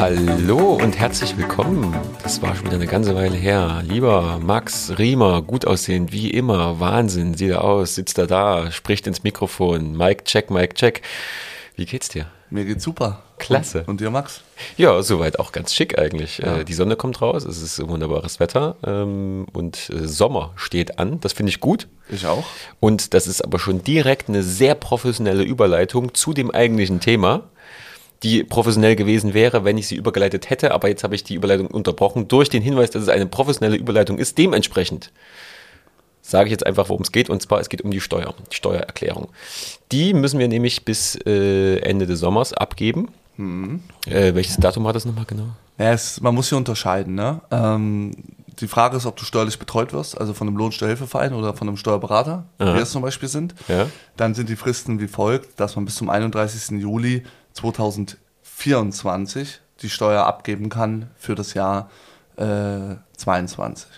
Hallo 0.00 0.78
und 0.82 0.98
herzlich 0.98 1.36
willkommen. 1.36 1.94
Das 2.22 2.40
war 2.40 2.56
schon 2.56 2.64
wieder 2.64 2.76
eine 2.76 2.86
ganze 2.86 3.14
Weile 3.14 3.36
her. 3.36 3.82
Lieber 3.86 4.40
Max 4.42 4.94
Riemer, 4.96 5.42
gut 5.42 5.66
aussehend 5.66 6.10
wie 6.10 6.30
immer. 6.30 6.80
Wahnsinn, 6.80 7.34
sieht 7.34 7.50
er 7.50 7.62
aus, 7.62 7.96
sitzt 7.96 8.16
er 8.16 8.26
da, 8.26 8.70
spricht 8.70 9.06
ins 9.06 9.24
Mikrofon. 9.24 9.94
Mike 9.94 10.24
check, 10.24 10.50
Mike 10.50 10.72
check. 10.72 11.02
Wie 11.76 11.84
geht's 11.84 12.08
dir? 12.08 12.24
Mir 12.48 12.64
geht's 12.64 12.82
super. 12.82 13.22
Klasse. 13.36 13.80
Und, 13.80 13.88
und 13.88 14.00
dir, 14.00 14.10
Max? 14.10 14.40
Ja, 14.78 15.02
soweit 15.02 15.38
auch 15.38 15.52
ganz 15.52 15.74
schick 15.74 15.98
eigentlich. 15.98 16.38
Ja. 16.38 16.60
Äh, 16.60 16.64
die 16.64 16.72
Sonne 16.72 16.96
kommt 16.96 17.20
raus, 17.20 17.44
es 17.44 17.60
ist 17.60 17.86
wunderbares 17.86 18.40
Wetter 18.40 18.76
ähm, 18.86 19.46
und 19.52 19.90
äh, 19.90 20.08
Sommer 20.08 20.52
steht 20.56 20.98
an. 20.98 21.20
Das 21.20 21.34
finde 21.34 21.50
ich 21.50 21.60
gut. 21.60 21.88
Ich 22.08 22.26
auch. 22.26 22.44
Und 22.80 23.12
das 23.12 23.26
ist 23.26 23.44
aber 23.44 23.58
schon 23.58 23.84
direkt 23.84 24.30
eine 24.30 24.42
sehr 24.42 24.74
professionelle 24.76 25.42
Überleitung 25.42 26.14
zu 26.14 26.32
dem 26.32 26.50
eigentlichen 26.50 27.00
Thema, 27.00 27.50
die 28.22 28.44
professionell 28.44 28.96
gewesen 28.96 29.34
wäre, 29.34 29.64
wenn 29.64 29.78
ich 29.78 29.88
sie 29.88 29.96
übergeleitet 29.96 30.50
hätte. 30.50 30.72
Aber 30.72 30.88
jetzt 30.88 31.04
habe 31.04 31.14
ich 31.14 31.24
die 31.24 31.34
Überleitung 31.34 31.68
unterbrochen 31.68 32.28
durch 32.28 32.50
den 32.50 32.62
Hinweis, 32.62 32.90
dass 32.90 33.02
es 33.02 33.08
eine 33.08 33.26
professionelle 33.26 33.76
Überleitung 33.76 34.18
ist. 34.18 34.36
Dementsprechend 34.36 35.10
sage 36.20 36.46
ich 36.46 36.50
jetzt 36.52 36.66
einfach, 36.66 36.88
worum 36.88 37.02
es 37.02 37.12
geht. 37.12 37.30
Und 37.30 37.40
zwar, 37.40 37.60
es 37.60 37.68
geht 37.68 37.82
um 37.82 37.90
die 37.90 38.00
Steuer, 38.00 38.34
die 38.50 38.56
Steuererklärung. 38.56 39.28
Die 39.90 40.12
müssen 40.12 40.38
wir 40.38 40.48
nämlich 40.48 40.84
bis 40.84 41.18
äh, 41.26 41.78
Ende 41.78 42.06
des 42.06 42.20
Sommers 42.20 42.52
abgeben. 42.52 43.08
Äh, 44.06 44.34
welches 44.34 44.56
Datum 44.56 44.84
war 44.84 44.92
das 44.92 45.04
nochmal 45.04 45.24
genau? 45.24 45.48
Ja, 45.78 45.92
es, 45.92 46.20
man 46.20 46.34
muss 46.34 46.50
hier 46.50 46.58
unterscheiden. 46.58 47.14
Ne? 47.14 47.40
Ähm, 47.50 48.12
die 48.60 48.68
Frage 48.68 48.98
ist, 48.98 49.06
ob 49.06 49.16
du 49.16 49.24
steuerlich 49.24 49.58
betreut 49.58 49.94
wirst, 49.94 50.18
also 50.20 50.34
von 50.34 50.46
einem 50.46 50.58
Lohnsteuerhilfeverein 50.58 51.32
oder 51.32 51.54
von 51.54 51.68
einem 51.68 51.78
Steuerberater, 51.78 52.44
wie 52.58 52.64
Aha. 52.64 52.74
wir 52.74 52.82
es 52.82 52.90
zum 52.90 53.00
Beispiel 53.00 53.28
sind. 53.28 53.54
Ja. 53.68 53.86
Dann 54.16 54.34
sind 54.34 54.50
die 54.50 54.56
Fristen 54.56 55.00
wie 55.00 55.08
folgt, 55.08 55.58
dass 55.58 55.76
man 55.76 55.86
bis 55.86 55.96
zum 55.96 56.10
31. 56.10 56.78
Juli 56.78 57.24
2024 57.60 59.60
die 59.82 59.90
Steuer 59.90 60.24
abgeben 60.24 60.68
kann 60.68 61.10
für 61.16 61.34
das 61.34 61.54
Jahr 61.54 61.90
äh, 62.36 62.96
22. 63.16 63.88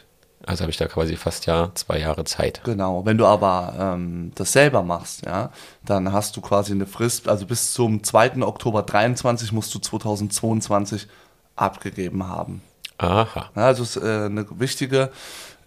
Also 0.45 0.63
habe 0.63 0.73
ich 0.73 0.77
da 0.77 0.89
quasi 0.89 1.17
fast 1.17 1.47
ja 1.47 1.71
zwei 1.75 2.01
Jahre 2.01 2.25
Zeit. 2.25 2.63
Genau. 2.65 3.05
Wenn 3.05 3.19
du 3.19 3.27
aber 3.27 3.75
ähm, 3.79 4.33
das 4.35 4.53
selber 4.53 4.83
machst, 4.83 5.25
ja, 5.25 5.51
dann 5.85 6.13
hast 6.13 6.37
du 6.37 6.41
quasi 6.41 6.73
eine 6.73 6.87
Frist, 6.87 7.29
also 7.29 7.47
bis 7.47 7.73
zum 7.73 8.03
2. 8.03 8.43
Oktober 8.43 8.83
23 8.83 9.53
musst 9.53 9.73
du 9.75 9.79
2022 9.79 11.07
abgegeben 11.55 12.27
haben. 12.27 12.63
Aha. 12.99 13.51
Ja, 13.55 13.67
also 13.67 13.85
ist 13.85 13.97
äh, 13.97 14.01
eine 14.01 14.47
wichtige 14.59 15.13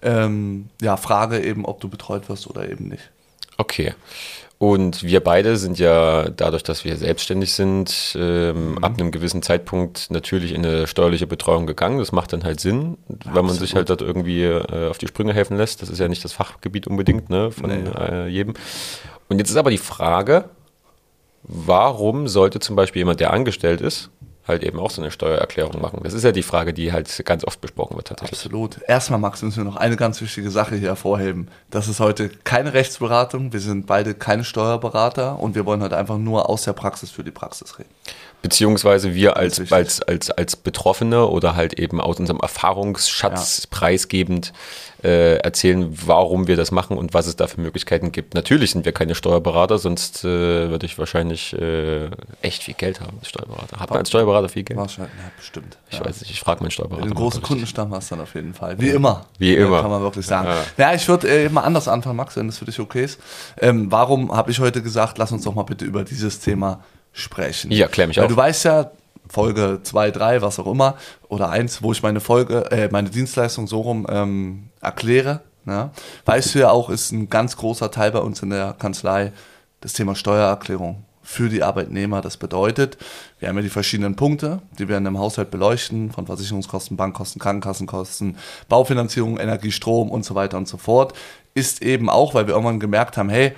ähm, 0.01 0.69
ja, 0.81 0.97
Frage 0.97 1.41
eben, 1.41 1.65
ob 1.65 1.79
du 1.79 1.87
betreut 1.87 2.27
wirst 2.27 2.47
oder 2.47 2.69
eben 2.69 2.89
nicht. 2.89 3.11
Okay. 3.57 3.93
Und 4.57 5.03
wir 5.03 5.19
beide 5.19 5.57
sind 5.57 5.79
ja 5.79 6.29
dadurch, 6.29 6.63
dass 6.63 6.85
wir 6.85 6.95
selbstständig 6.95 7.53
sind, 7.53 8.15
ähm, 8.17 8.77
ab 8.81 8.93
einem 8.97 9.11
gewissen 9.11 9.41
Zeitpunkt 9.41 10.09
natürlich 10.11 10.53
in 10.53 10.65
eine 10.65 10.87
steuerliche 10.87 11.27
Betreuung 11.27 11.67
gegangen. 11.67 11.99
Das 11.99 12.13
macht 12.13 12.31
dann 12.31 12.45
halt 12.45 12.61
Sinn, 12.61 12.97
wenn 13.33 13.45
man 13.45 13.53
sich 13.55 13.75
halt 13.75 13.89
dort 13.89 14.01
irgendwie 14.01 14.43
äh, 14.43 14.87
auf 14.89 14.97
die 14.97 15.07
Sprünge 15.07 15.33
helfen 15.33 15.57
lässt. 15.57 15.81
Das 15.81 15.89
ist 15.89 15.99
ja 15.99 16.07
nicht 16.07 16.23
das 16.23 16.31
Fachgebiet 16.31 16.87
unbedingt 16.87 17.29
ne, 17.29 17.51
von 17.51 17.69
Nee. 17.69 17.89
äh, 17.99 18.27
jedem. 18.27 18.53
Und 19.27 19.39
jetzt 19.39 19.49
ist 19.49 19.57
aber 19.57 19.71
die 19.71 19.77
Frage, 19.77 20.45
warum 21.43 22.27
sollte 22.29 22.59
zum 22.59 22.77
Beispiel 22.77 23.01
jemand, 23.01 23.19
der 23.19 23.33
angestellt 23.33 23.81
ist, 23.81 24.09
halt 24.47 24.63
eben 24.63 24.79
auch 24.79 24.91
so 24.91 25.01
eine 25.01 25.11
Steuererklärung 25.11 25.81
machen? 25.81 25.99
Das 26.03 26.13
ist 26.13 26.23
ja 26.23 26.31
die 26.31 26.43
Frage, 26.43 26.73
die 26.73 26.93
halt 26.93 27.23
ganz 27.25 27.43
oft 27.45 27.61
besprochen 27.61 27.95
wird 27.95 28.07
tatsächlich. 28.07 28.39
Absolut. 28.39 28.79
Erstmal, 28.87 29.19
Max, 29.19 29.41
müssen 29.41 29.57
wir 29.57 29.63
noch 29.63 29.75
eine 29.75 29.95
ganz 29.95 30.21
wichtige 30.21 30.51
Sache 30.51 30.75
hier 30.75 30.89
hervorheben. 30.89 31.49
Das 31.69 31.87
ist 31.87 31.99
heute 31.99 32.29
keine 32.43 32.73
Rechtsberatung. 32.73 33.53
Wir 33.53 33.59
sind 33.59 33.87
beide 33.87 34.13
keine 34.13 34.43
Steuerberater 34.43 35.39
und 35.39 35.55
wir 35.55 35.65
wollen 35.65 35.81
heute 35.81 35.97
einfach 35.97 36.17
nur 36.17 36.49
aus 36.49 36.63
der 36.63 36.73
Praxis 36.73 37.11
für 37.11 37.23
die 37.23 37.31
Praxis 37.31 37.79
reden. 37.79 37.89
Beziehungsweise 38.45 39.15
wir 39.15 39.37
als, 39.37 39.71
als, 39.71 40.03
als, 40.03 40.29
als 40.29 40.55
Betroffene 40.55 41.25
oder 41.25 41.55
halt 41.55 41.79
eben 41.79 41.99
aus 41.99 42.19
unserem 42.19 42.39
Erfahrungsschatz 42.41 43.65
preisgebend 43.65 44.53
äh, 45.03 45.37
erzählen, 45.37 45.91
warum 46.05 46.45
wir 46.45 46.55
das 46.55 46.69
machen 46.69 46.95
und 46.95 47.15
was 47.15 47.25
es 47.25 47.35
da 47.35 47.47
für 47.47 47.59
Möglichkeiten 47.59 48.11
gibt. 48.11 48.35
Natürlich 48.35 48.69
sind 48.69 48.85
wir 48.85 48.91
keine 48.91 49.15
Steuerberater, 49.15 49.79
sonst 49.79 50.23
äh, 50.23 50.69
würde 50.69 50.85
ich 50.85 50.99
wahrscheinlich 50.99 51.53
äh, 51.53 52.11
echt 52.43 52.61
viel 52.61 52.75
Geld 52.75 53.01
haben 53.01 53.17
als 53.17 53.29
Steuerberater. 53.29 53.79
Hat 53.79 53.89
man 53.89 53.97
als 53.97 54.09
Steuerberater 54.09 54.47
viel 54.47 54.61
Geld? 54.61 54.79
Wahrscheinlich, 54.79 55.15
ja, 55.17 55.31
bestimmt. 55.35 55.79
Ich 55.89 55.97
ja. 55.97 56.05
weiß 56.05 56.21
nicht, 56.21 56.29
ich 56.29 56.39
frage 56.39 56.61
meinen 56.61 56.69
Steuerberater. 56.69 57.07
Mal 57.07 57.15
großen. 57.15 57.41
Kundenstamm 57.41 57.95
hast 57.95 58.11
du 58.11 58.15
dann 58.15 58.25
auf 58.25 58.35
jeden 58.35 58.53
Fall. 58.53 58.79
Wie 58.79 58.89
immer. 58.89 59.25
Wie 59.39 59.55
Ja, 59.55 59.65
immer. 59.65 59.81
Kann 59.81 59.89
man 59.89 60.03
wirklich 60.03 60.27
sagen. 60.27 60.49
Ja. 60.77 60.89
Ja, 60.89 60.93
ich 60.93 61.07
würde 61.07 61.27
äh, 61.27 61.49
mal 61.49 61.61
anders 61.61 61.87
anfangen, 61.87 62.17
Max, 62.17 62.35
wenn 62.35 62.45
das 62.45 62.59
für 62.59 62.65
dich 62.65 62.79
okay 62.79 63.05
ist. 63.05 63.19
Ähm, 63.59 63.91
warum 63.91 64.31
habe 64.31 64.51
ich 64.51 64.59
heute 64.59 64.83
gesagt, 64.83 65.17
lass 65.17 65.31
uns 65.31 65.45
doch 65.45 65.55
mal 65.55 65.63
bitte 65.63 65.83
über 65.83 66.03
dieses 66.03 66.39
Thema 66.39 66.83
sprechen? 67.15 67.71
Ja, 67.71 67.87
klär 67.87 68.07
mich 68.07 68.17
Weil 68.17 68.25
auf. 68.25 68.31
du 68.31 68.37
weißt 68.37 68.65
ja, 68.65 68.91
Folge 69.27 69.79
2, 69.81 70.11
3, 70.11 70.41
was 70.41 70.59
auch 70.59 70.67
immer, 70.67 70.95
oder 71.27 71.49
1, 71.49 71.81
wo 71.81 71.91
ich 71.91 72.03
meine 72.03 72.19
Folge, 72.19 72.69
äh, 72.71 72.89
meine 72.91 73.09
Dienstleistung 73.09 73.67
so 73.67 73.81
rum 73.81 74.05
ähm, 74.09 74.69
erkläre. 74.81 75.41
Ne? 75.63 75.89
Weißt 76.25 76.53
du 76.53 76.59
ja 76.59 76.69
auch, 76.69 76.89
ist 76.89 77.11
ein 77.11 77.29
ganz 77.29 77.57
großer 77.57 77.89
Teil 77.89 78.11
bei 78.11 78.19
uns 78.19 78.41
in 78.43 78.51
der 78.51 78.75
Kanzlei 78.77 79.31
das 79.81 79.93
Thema 79.93 80.15
Steuererklärung 80.15 81.03
für 81.25 81.49
die 81.49 81.63
Arbeitnehmer. 81.63 82.21
Das 82.21 82.37
bedeutet, 82.37 82.97
wir 83.39 83.49
haben 83.49 83.55
ja 83.55 83.63
die 83.63 83.69
verschiedenen 83.69 84.15
Punkte, 84.15 84.61
die 84.77 84.87
wir 84.87 84.97
in 84.97 85.07
einem 85.07 85.17
Haushalt 85.17 85.49
beleuchten, 85.49 86.11
von 86.11 86.27
Versicherungskosten, 86.27 86.95
Bankkosten, 86.95 87.41
Krankenkassenkosten, 87.41 88.37
Baufinanzierung, 88.69 89.37
Energie, 89.37 89.71
Strom 89.71 90.11
und 90.11 90.23
so 90.23 90.35
weiter 90.35 90.57
und 90.57 90.67
so 90.67 90.77
fort. 90.77 91.13
Ist 91.55 91.81
eben 91.81 92.09
auch, 92.09 92.35
weil 92.35 92.45
wir 92.47 92.53
irgendwann 92.53 92.79
gemerkt 92.79 93.17
haben, 93.17 93.29
hey, 93.29 93.53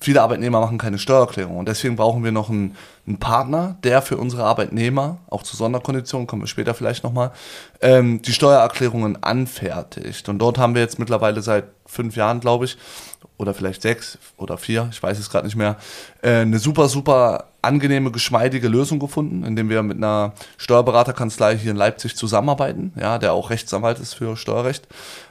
viele 0.00 0.22
Arbeitnehmer 0.22 0.60
machen 0.60 0.78
keine 0.78 0.98
Steuererklärung 0.98 1.58
und 1.58 1.68
deswegen 1.68 1.96
brauchen 1.96 2.24
wir 2.24 2.32
noch 2.32 2.48
einen, 2.48 2.74
einen 3.06 3.18
Partner, 3.18 3.76
der 3.84 4.00
für 4.00 4.16
unsere 4.16 4.44
Arbeitnehmer, 4.44 5.18
auch 5.28 5.42
zu 5.42 5.56
Sonderkonditionen, 5.56 6.26
kommen 6.26 6.42
wir 6.42 6.46
später 6.46 6.74
vielleicht 6.74 7.04
nochmal, 7.04 7.32
ähm, 7.82 8.22
die 8.22 8.32
Steuererklärungen 8.32 9.22
anfertigt. 9.22 10.28
Und 10.28 10.38
dort 10.38 10.58
haben 10.58 10.74
wir 10.74 10.80
jetzt 10.80 10.98
mittlerweile 10.98 11.42
seit 11.42 11.64
fünf 11.86 12.16
Jahren, 12.16 12.40
glaube 12.40 12.64
ich, 12.64 12.78
oder 13.36 13.52
vielleicht 13.52 13.82
sechs 13.82 14.18
oder 14.36 14.56
vier, 14.56 14.88
ich 14.90 15.02
weiß 15.02 15.18
es 15.18 15.30
gerade 15.30 15.46
nicht 15.46 15.56
mehr, 15.56 15.76
äh, 16.22 16.40
eine 16.40 16.58
super, 16.58 16.88
super 16.88 17.48
angenehme, 17.62 18.10
geschmeidige 18.10 18.68
Lösung 18.68 18.98
gefunden, 18.98 19.44
indem 19.44 19.68
wir 19.68 19.82
mit 19.82 19.98
einer 19.98 20.32
Steuerberaterkanzlei 20.56 21.58
hier 21.58 21.72
in 21.72 21.76
Leipzig 21.76 22.16
zusammenarbeiten, 22.16 22.92
ja, 22.98 23.18
der 23.18 23.34
auch 23.34 23.50
Rechtsanwalt 23.50 23.98
ist 23.98 24.14
für 24.14 24.36
Steuerrecht. 24.36 24.88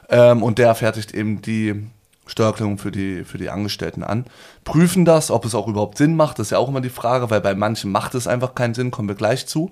Ähm, 0.08 0.42
und 0.44 0.58
der 0.58 0.74
fertigt 0.76 1.12
eben 1.12 1.42
die 1.42 1.86
Steuererklärung 2.30 2.78
für 2.78 2.90
die, 2.90 3.24
für 3.24 3.38
die 3.38 3.50
Angestellten 3.50 4.02
an. 4.02 4.24
Prüfen 4.64 5.04
das, 5.04 5.30
ob 5.30 5.44
es 5.44 5.54
auch 5.54 5.68
überhaupt 5.68 5.98
Sinn 5.98 6.16
macht, 6.16 6.38
das 6.38 6.48
ist 6.48 6.50
ja 6.52 6.58
auch 6.58 6.68
immer 6.68 6.80
die 6.80 6.88
Frage, 6.88 7.30
weil 7.30 7.40
bei 7.40 7.54
manchen 7.54 7.90
macht 7.90 8.14
es 8.14 8.26
einfach 8.26 8.54
keinen 8.54 8.74
Sinn, 8.74 8.90
kommen 8.90 9.08
wir 9.08 9.16
gleich 9.16 9.46
zu. 9.46 9.70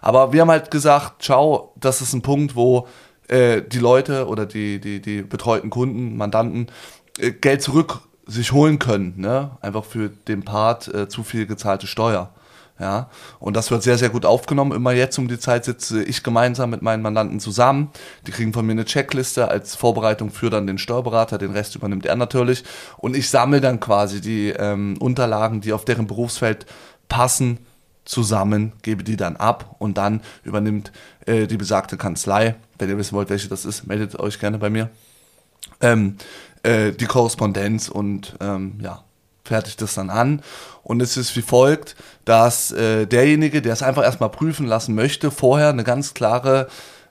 Aber 0.00 0.32
wir 0.32 0.42
haben 0.42 0.50
halt 0.50 0.70
gesagt, 0.70 1.24
schau, 1.24 1.72
das 1.76 2.02
ist 2.02 2.12
ein 2.12 2.22
Punkt, 2.22 2.56
wo 2.56 2.86
äh, 3.28 3.62
die 3.62 3.78
Leute 3.78 4.28
oder 4.28 4.44
die, 4.46 4.80
die, 4.80 5.00
die 5.00 5.22
betreuten 5.22 5.70
Kunden, 5.70 6.16
Mandanten 6.16 6.66
äh, 7.18 7.30
Geld 7.30 7.62
zurück 7.62 8.00
sich 8.26 8.52
holen 8.52 8.78
können, 8.78 9.14
ne? 9.16 9.50
einfach 9.60 9.84
für 9.84 10.08
den 10.08 10.44
Part 10.44 10.88
äh, 10.88 11.08
zu 11.08 11.24
viel 11.24 11.46
gezahlte 11.46 11.86
Steuer. 11.86 12.30
Ja, 12.78 13.08
und 13.38 13.54
das 13.54 13.70
wird 13.70 13.84
sehr, 13.84 13.98
sehr 13.98 14.08
gut 14.08 14.26
aufgenommen. 14.26 14.72
Immer 14.72 14.92
jetzt 14.92 15.16
um 15.18 15.28
die 15.28 15.38
Zeit 15.38 15.64
sitze 15.64 16.02
ich 16.02 16.24
gemeinsam 16.24 16.70
mit 16.70 16.82
meinen 16.82 17.02
Mandanten 17.02 17.38
zusammen. 17.38 17.90
Die 18.26 18.32
kriegen 18.32 18.52
von 18.52 18.66
mir 18.66 18.72
eine 18.72 18.84
Checkliste 18.84 19.46
als 19.46 19.76
Vorbereitung 19.76 20.30
für 20.30 20.50
dann 20.50 20.66
den 20.66 20.78
Steuerberater. 20.78 21.38
Den 21.38 21.52
Rest 21.52 21.76
übernimmt 21.76 22.04
er 22.04 22.16
natürlich. 22.16 22.64
Und 22.96 23.14
ich 23.14 23.30
sammle 23.30 23.60
dann 23.60 23.78
quasi 23.78 24.20
die 24.20 24.48
ähm, 24.50 24.96
Unterlagen, 24.98 25.60
die 25.60 25.72
auf 25.72 25.84
deren 25.84 26.08
Berufsfeld 26.08 26.66
passen, 27.08 27.58
zusammen, 28.04 28.72
gebe 28.82 29.02
die 29.02 29.16
dann 29.16 29.36
ab 29.36 29.76
und 29.78 29.96
dann 29.96 30.20
übernimmt 30.42 30.92
äh, 31.26 31.46
die 31.46 31.56
besagte 31.56 31.96
Kanzlei. 31.96 32.56
Wenn 32.78 32.88
ihr 32.88 32.98
wissen 32.98 33.14
wollt, 33.14 33.30
welche 33.30 33.48
das 33.48 33.64
ist, 33.64 33.86
meldet 33.86 34.18
euch 34.18 34.38
gerne 34.38 34.58
bei 34.58 34.68
mir. 34.68 34.90
Ähm, 35.80 36.16
äh, 36.62 36.92
die 36.92 37.06
Korrespondenz 37.06 37.88
und 37.88 38.36
ähm, 38.40 38.78
ja, 38.82 39.03
fertigt 39.44 39.80
das 39.82 39.94
dann 39.94 40.10
an. 40.10 40.42
Und 40.82 41.00
es 41.00 41.16
ist 41.16 41.36
wie 41.36 41.42
folgt, 41.42 41.96
dass 42.24 42.72
äh, 42.72 43.06
derjenige, 43.06 43.62
der 43.62 43.72
es 43.72 43.82
einfach 43.82 44.02
erstmal 44.02 44.30
prüfen 44.30 44.66
lassen 44.66 44.94
möchte, 44.94 45.30
vorher 45.30 45.68
eine 45.68 45.84
ganz 45.84 46.14
klare 46.14 46.68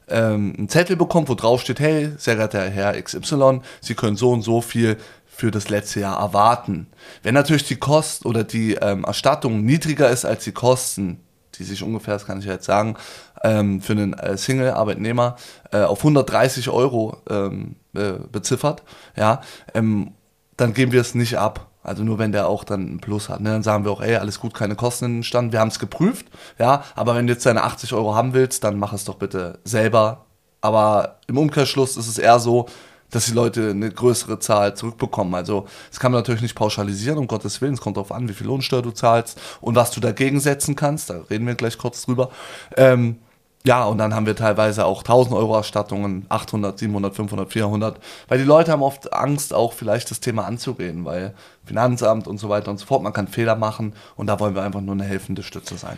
ähm, 0.09 0.53
einen 0.57 0.69
Zettel 0.69 0.95
bekommt, 0.95 1.29
wo 1.29 1.35
drauf 1.35 1.61
steht, 1.61 1.79
hey, 1.79 2.11
sehr 2.17 2.35
geehrter 2.35 2.69
Herr 2.69 3.01
XY, 3.01 3.61
Sie 3.81 3.95
können 3.95 4.17
so 4.17 4.31
und 4.31 4.41
so 4.41 4.61
viel 4.61 4.97
für 5.25 5.49
das 5.49 5.69
letzte 5.69 6.01
Jahr 6.01 6.19
erwarten. 6.19 6.87
Wenn 7.23 7.33
natürlich 7.33 7.65
die 7.65 7.77
Kost 7.77 8.25
oder 8.25 8.43
die 8.43 8.75
ähm, 8.75 9.03
Erstattung 9.03 9.63
niedriger 9.63 10.09
ist 10.09 10.25
als 10.25 10.43
die 10.43 10.51
Kosten, 10.51 11.19
die 11.55 11.63
sich 11.63 11.83
ungefähr, 11.83 12.13
das 12.13 12.25
kann 12.25 12.39
ich 12.39 12.45
jetzt 12.45 12.65
sagen, 12.65 12.95
ähm, 13.43 13.81
für 13.81 13.93
einen 13.93 14.13
äh, 14.13 14.37
Single-Arbeitnehmer 14.37 15.37
äh, 15.71 15.81
auf 15.81 15.99
130 15.99 16.69
Euro 16.69 17.17
ähm, 17.29 17.75
äh, 17.95 18.13
beziffert, 18.31 18.83
ja, 19.15 19.41
ähm, 19.73 20.11
dann 20.57 20.73
geben 20.73 20.91
wir 20.91 21.01
es 21.01 21.15
nicht 21.15 21.37
ab. 21.37 21.71
Also 21.83 22.03
nur 22.03 22.17
wenn 22.17 22.31
der 22.31 22.47
auch 22.47 22.63
dann 22.63 22.87
einen 22.87 22.99
Plus 22.99 23.29
hat. 23.29 23.41
Ne? 23.41 23.49
Dann 23.49 23.63
sagen 23.63 23.83
wir 23.83 23.91
auch, 23.91 24.01
ey, 24.01 24.15
alles 24.15 24.39
gut, 24.39 24.53
keine 24.53 24.75
Kosten 24.75 25.05
entstanden. 25.05 25.51
Wir 25.51 25.59
haben 25.59 25.67
es 25.67 25.79
geprüft, 25.79 26.27
ja, 26.57 26.83
aber 26.95 27.15
wenn 27.15 27.27
du 27.27 27.33
jetzt 27.33 27.45
deine 27.45 27.63
80 27.63 27.93
Euro 27.93 28.15
haben 28.15 28.33
willst, 28.33 28.63
dann 28.63 28.79
mach 28.79 28.93
es 28.93 29.05
doch 29.05 29.15
bitte 29.15 29.59
selber. 29.63 30.25
Aber 30.61 31.19
im 31.27 31.37
Umkehrschluss 31.37 31.97
ist 31.97 32.07
es 32.07 32.17
eher 32.17 32.39
so, 32.39 32.67
dass 33.13 33.25
die 33.25 33.33
Leute 33.33 33.69
eine 33.69 33.91
größere 33.91 34.39
Zahl 34.39 34.75
zurückbekommen. 34.75 35.35
Also 35.35 35.67
das 35.89 35.99
kann 35.99 36.11
man 36.11 36.19
natürlich 36.19 36.41
nicht 36.41 36.55
pauschalisieren, 36.55 37.19
um 37.19 37.27
Gottes 37.27 37.61
Willen. 37.61 37.73
Es 37.73 37.81
kommt 37.81 37.97
darauf 37.97 38.11
an, 38.11 38.27
wie 38.27 38.33
viel 38.33 38.47
Lohnsteuer 38.47 38.81
du 38.81 38.91
zahlst 38.91 39.39
und 39.61 39.75
was 39.75 39.91
du 39.91 39.99
dagegen 39.99 40.39
setzen 40.39 40.75
kannst. 40.75 41.09
Da 41.09 41.21
reden 41.29 41.45
wir 41.45 41.55
gleich 41.55 41.77
kurz 41.77 42.05
drüber. 42.05 42.31
Ähm, 42.75 43.17
ja, 43.65 43.85
und 43.85 43.97
dann 43.97 44.13
haben 44.13 44.25
wir 44.25 44.35
teilweise 44.35 44.85
auch 44.85 44.99
1000 44.99 45.35
Euro 45.35 45.55
Erstattungen, 45.55 46.25
800, 46.27 46.77
700, 46.77 47.15
500, 47.15 47.51
400, 47.51 47.97
weil 48.27 48.37
die 48.37 48.43
Leute 48.43 48.71
haben 48.73 48.83
oft 48.83 49.13
Angst, 49.13 49.53
auch 49.53 49.71
vielleicht 49.71 50.11
das 50.11 50.19
Thema 50.19 50.45
anzugehen, 50.45 51.05
weil 51.05 51.33
Finanzamt 51.65 52.27
und 52.27 52.39
so 52.39 52.49
weiter 52.49 52.71
und 52.71 52.77
so 52.77 52.85
fort, 52.85 53.03
man 53.03 53.13
kann 53.13 53.29
Fehler 53.29 53.55
machen 53.55 53.93
und 54.17 54.27
da 54.27 54.39
wollen 54.39 54.55
wir 54.55 54.63
einfach 54.63 54.81
nur 54.81 54.95
eine 54.95 55.05
helfende 55.05 55.43
Stütze 55.43 55.77
sein. 55.77 55.97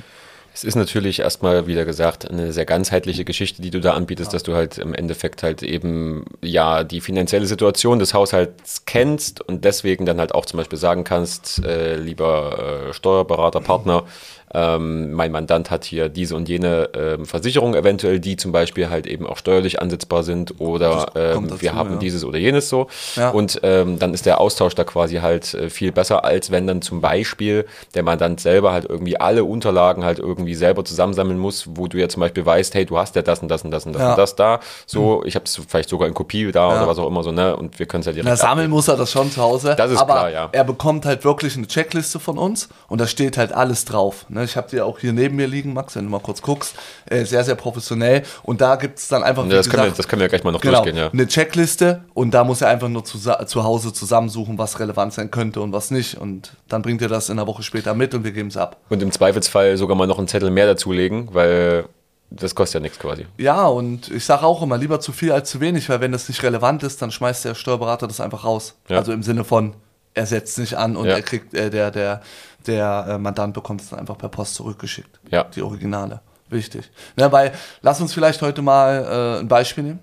Es 0.55 0.63
ist 0.63 0.75
natürlich 0.75 1.19
erstmal, 1.19 1.67
wieder 1.67 1.83
gesagt, 1.83 2.31
eine 2.31 2.53
sehr 2.53 2.63
ganzheitliche 2.63 3.25
Geschichte, 3.25 3.61
die 3.61 3.71
du 3.71 3.81
da 3.81 3.91
anbietest, 3.91 4.33
dass 4.33 4.43
du 4.43 4.55
halt 4.55 4.77
im 4.77 4.93
Endeffekt 4.93 5.43
halt 5.43 5.63
eben 5.63 6.23
ja 6.41 6.85
die 6.85 7.01
finanzielle 7.01 7.45
Situation 7.45 7.99
des 7.99 8.13
Haushalts 8.13 8.85
kennst 8.85 9.41
und 9.41 9.65
deswegen 9.65 10.05
dann 10.05 10.17
halt 10.17 10.33
auch 10.33 10.45
zum 10.45 10.59
Beispiel 10.59 10.79
sagen 10.79 11.03
kannst, 11.03 11.61
äh, 11.65 11.97
lieber 11.97 12.87
äh, 12.87 12.93
Steuerberater, 12.93 13.59
Partner, 13.59 14.05
ähm, 14.53 15.13
mein 15.13 15.31
Mandant 15.31 15.71
hat 15.71 15.85
hier 15.85 16.09
diese 16.09 16.35
und 16.35 16.47
jene 16.47 16.89
ähm, 16.95 17.25
Versicherung 17.25 17.75
eventuell, 17.75 18.19
die 18.19 18.37
zum 18.37 18.51
Beispiel 18.51 18.89
halt 18.89 19.07
eben 19.07 19.25
auch 19.25 19.37
steuerlich 19.37 19.81
ansetzbar 19.81 20.23
sind 20.23 20.59
oder 20.59 21.11
ähm, 21.15 21.49
dazu, 21.49 21.61
wir 21.61 21.73
haben 21.73 21.93
ja. 21.93 21.97
dieses 21.97 22.23
oder 22.23 22.37
jenes 22.37 22.69
so. 22.69 22.87
Ja. 23.15 23.31
Und 23.31 23.59
ähm, 23.63 23.99
dann 23.99 24.13
ist 24.13 24.25
der 24.25 24.39
Austausch 24.39 24.75
da 24.75 24.83
quasi 24.83 25.17
halt 25.17 25.53
äh, 25.53 25.69
viel 25.69 25.91
besser, 25.91 26.23
als 26.23 26.51
wenn 26.51 26.67
dann 26.67 26.81
zum 26.81 27.01
Beispiel 27.01 27.65
der 27.95 28.03
Mandant 28.03 28.39
selber 28.39 28.71
halt 28.71 28.85
irgendwie 28.85 29.19
alle 29.19 29.43
Unterlagen 29.43 30.05
halt 30.05 30.19
irgendwie 30.19 30.55
selber 30.55 30.85
zusammensammeln 30.85 31.39
muss, 31.39 31.65
wo 31.75 31.87
du 31.87 31.97
ja 31.97 32.07
zum 32.07 32.21
Beispiel 32.21 32.45
weißt, 32.45 32.75
hey, 32.75 32.85
du 32.85 32.97
hast 32.97 33.15
ja 33.15 33.21
das 33.21 33.39
und 33.39 33.49
das 33.49 33.63
und 33.63 33.71
das 33.71 33.85
und 33.85 33.93
das 33.93 34.01
ja. 34.01 34.11
und 34.11 34.17
das 34.17 34.35
da. 34.35 34.59
So, 34.85 35.21
mhm. 35.21 35.27
ich 35.27 35.35
habe 35.35 35.45
es 35.45 35.59
vielleicht 35.67 35.89
sogar 35.89 36.07
in 36.07 36.13
Kopie 36.13 36.51
da 36.51 36.67
oder 36.67 36.87
was 36.87 36.99
auch 36.99 37.07
immer 37.07 37.23
so, 37.23 37.31
ne? 37.31 37.55
Und 37.55 37.79
wir 37.79 37.85
können 37.85 38.01
es 38.01 38.05
ja 38.05 38.11
direkt. 38.11 38.29
Na, 38.29 38.35
sammeln 38.35 38.69
muss 38.69 38.87
er 38.87 38.95
das 38.95 39.11
schon 39.11 39.31
zu 39.31 39.41
Hause. 39.41 39.75
Das 39.75 39.91
ist 39.91 39.99
aber 39.99 40.13
klar, 40.13 40.29
ja. 40.29 40.49
Er 40.51 40.63
bekommt 40.63 41.05
halt 41.05 41.25
wirklich 41.25 41.57
eine 41.57 41.67
Checkliste 41.67 42.19
von 42.19 42.37
uns 42.37 42.69
und 42.87 43.01
da 43.01 43.07
steht 43.07 43.37
halt 43.37 43.51
alles 43.51 43.85
drauf. 43.85 44.25
Ne? 44.35 44.43
Ich 44.43 44.55
habe 44.55 44.69
die 44.69 44.79
auch 44.81 44.99
hier 44.99 45.13
neben 45.13 45.35
mir 45.35 45.47
liegen, 45.47 45.73
Max, 45.73 45.95
wenn 45.95 46.05
du 46.05 46.11
mal 46.11 46.19
kurz 46.19 46.41
guckst. 46.41 46.75
Äh, 47.09 47.25
sehr, 47.25 47.43
sehr 47.43 47.55
professionell. 47.55 48.23
Und 48.43 48.61
da 48.61 48.75
gibt 48.75 48.99
es 48.99 49.07
dann 49.07 49.23
einfach. 49.23 49.43
Ja, 49.45 49.49
das, 49.49 49.65
gesagt, 49.65 49.75
können 49.75 49.91
wir, 49.91 49.97
das 49.97 50.07
können 50.07 50.19
wir 50.21 50.27
gleich 50.27 50.43
mal 50.43 50.51
noch 50.51 50.61
genau, 50.61 50.83
durchgehen, 50.83 50.97
ja. 50.97 51.09
Eine 51.09 51.27
Checkliste 51.27 52.03
und 52.13 52.31
da 52.31 52.43
muss 52.43 52.61
er 52.61 52.67
einfach 52.67 52.89
nur 52.89 53.03
zu, 53.03 53.17
zu 53.17 53.63
Hause 53.63 53.93
zusammensuchen, 53.93 54.57
was 54.57 54.79
relevant 54.79 55.13
sein 55.13 55.31
könnte 55.31 55.61
und 55.61 55.73
was 55.73 55.89
nicht. 55.89 56.15
Und 56.15 56.51
dann 56.67 56.81
bringt 56.81 57.01
er 57.01 57.07
das 57.07 57.29
in 57.29 57.39
einer 57.39 57.47
Woche 57.47 57.63
später 57.63 57.95
mit 57.95 58.13
und 58.13 58.23
wir 58.23 58.31
geben 58.31 58.49
es 58.49 58.57
ab. 58.57 58.77
Und 58.89 59.01
im 59.01 59.11
Zweifelsfall 59.11 59.77
sogar 59.77 59.97
mal 59.97 60.05
noch 60.05 60.19
einen 60.19 60.27
Zettel 60.27 60.51
mehr 60.51 60.67
dazulegen, 60.67 61.29
weil 61.33 61.85
das 62.29 62.55
kostet 62.55 62.75
ja 62.75 62.79
nichts 62.81 62.99
quasi. 62.99 63.25
Ja, 63.37 63.65
und 63.67 64.11
ich 64.11 64.25
sage 64.25 64.43
auch 64.43 64.61
immer, 64.61 64.77
lieber 64.77 64.99
zu 64.99 65.11
viel 65.11 65.31
als 65.31 65.49
zu 65.49 65.61
wenig, 65.61 65.89
weil 65.89 66.01
wenn 66.01 66.11
das 66.11 66.27
nicht 66.27 66.43
relevant 66.43 66.83
ist, 66.83 67.01
dann 67.01 67.11
schmeißt 67.11 67.45
der 67.45 67.55
Steuerberater 67.55 68.07
das 68.07 68.19
einfach 68.19 68.43
raus. 68.43 68.75
Ja. 68.89 68.97
Also 68.97 69.13
im 69.13 69.23
Sinne 69.23 69.43
von, 69.43 69.73
er 70.13 70.25
setzt 70.25 70.57
nicht 70.57 70.75
an 70.75 70.95
und 70.95 71.05
ja. 71.05 71.15
er 71.15 71.21
kriegt, 71.21 71.53
äh, 71.53 71.69
der, 71.69 71.91
der, 71.91 72.21
der 72.67 73.05
äh, 73.09 73.17
Mandant 73.17 73.53
bekommt 73.53 73.81
es 73.81 73.89
dann 73.89 73.99
einfach 73.99 74.17
per 74.17 74.29
Post 74.29 74.55
zurückgeschickt. 74.55 75.19
Ja. 75.31 75.45
Die 75.45 75.61
Originale. 75.61 76.21
Wichtig. 76.49 76.91
Ja, 77.17 77.31
weil, 77.31 77.53
lass 77.81 77.99
uns 78.01 78.13
vielleicht 78.13 78.41
heute 78.41 78.61
mal 78.61 79.37
äh, 79.37 79.39
ein 79.39 79.47
Beispiel 79.47 79.83
nehmen. 79.83 79.99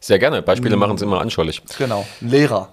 Sehr 0.00 0.18
gerne. 0.18 0.42
Beispiele 0.42 0.76
mhm. 0.76 0.80
machen 0.80 0.96
es 0.96 1.02
immer 1.02 1.20
anschaulich. 1.20 1.62
Genau. 1.78 2.06
Ein 2.20 2.28
Lehrer. 2.28 2.68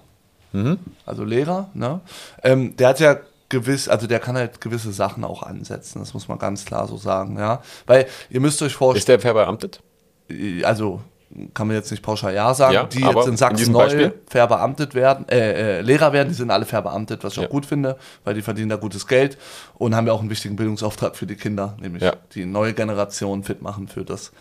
Mhm. 0.52 0.78
Also 1.06 1.24
Lehrer, 1.24 1.70
ne? 1.74 2.00
Ähm, 2.42 2.76
der 2.76 2.88
hat 2.88 3.00
ja 3.00 3.18
gewiss, 3.48 3.88
also 3.88 4.06
der 4.06 4.20
kann 4.20 4.36
halt 4.36 4.60
gewisse 4.60 4.92
Sachen 4.92 5.24
auch 5.24 5.42
ansetzen. 5.42 5.98
Das 5.98 6.14
muss 6.14 6.28
man 6.28 6.38
ganz 6.38 6.64
klar 6.64 6.86
so 6.86 6.96
sagen, 6.96 7.38
ja. 7.38 7.62
Weil 7.86 8.06
ihr 8.30 8.40
müsst 8.40 8.62
euch 8.62 8.74
vorstellen. 8.74 8.98
Ist 8.98 9.08
der 9.08 9.20
verbeamtet? 9.20 9.82
Also 10.62 11.00
kann 11.54 11.68
man 11.68 11.76
jetzt 11.76 11.90
nicht 11.90 12.02
pauschal 12.02 12.34
ja 12.34 12.52
sagen, 12.54 12.74
ja, 12.74 12.84
die 12.84 13.00
jetzt 13.00 13.28
in 13.28 13.36
Sachsen 13.36 13.66
in 13.66 13.72
neu 13.72 13.84
Beispiel? 13.84 14.14
verbeamtet 14.26 14.94
werden, 14.94 15.28
äh, 15.28 15.78
äh, 15.78 15.80
Lehrer 15.80 16.12
werden, 16.12 16.28
die 16.28 16.34
sind 16.34 16.50
alle 16.50 16.64
verbeamtet, 16.64 17.22
was 17.22 17.34
ich 17.34 17.38
ja. 17.38 17.46
auch 17.46 17.50
gut 17.50 17.66
finde, 17.66 17.96
weil 18.24 18.34
die 18.34 18.42
verdienen 18.42 18.68
da 18.68 18.76
gutes 18.76 19.06
Geld 19.06 19.38
und 19.74 19.94
haben 19.94 20.06
ja 20.06 20.12
auch 20.12 20.20
einen 20.20 20.30
wichtigen 20.30 20.56
Bildungsauftrag 20.56 21.16
für 21.16 21.26
die 21.26 21.36
Kinder, 21.36 21.76
nämlich 21.80 22.02
ja. 22.02 22.14
die 22.34 22.46
neue 22.46 22.74
Generation 22.74 23.44
fit 23.44 23.62
machen 23.62 23.86
für 23.86 24.04
das 24.04 24.32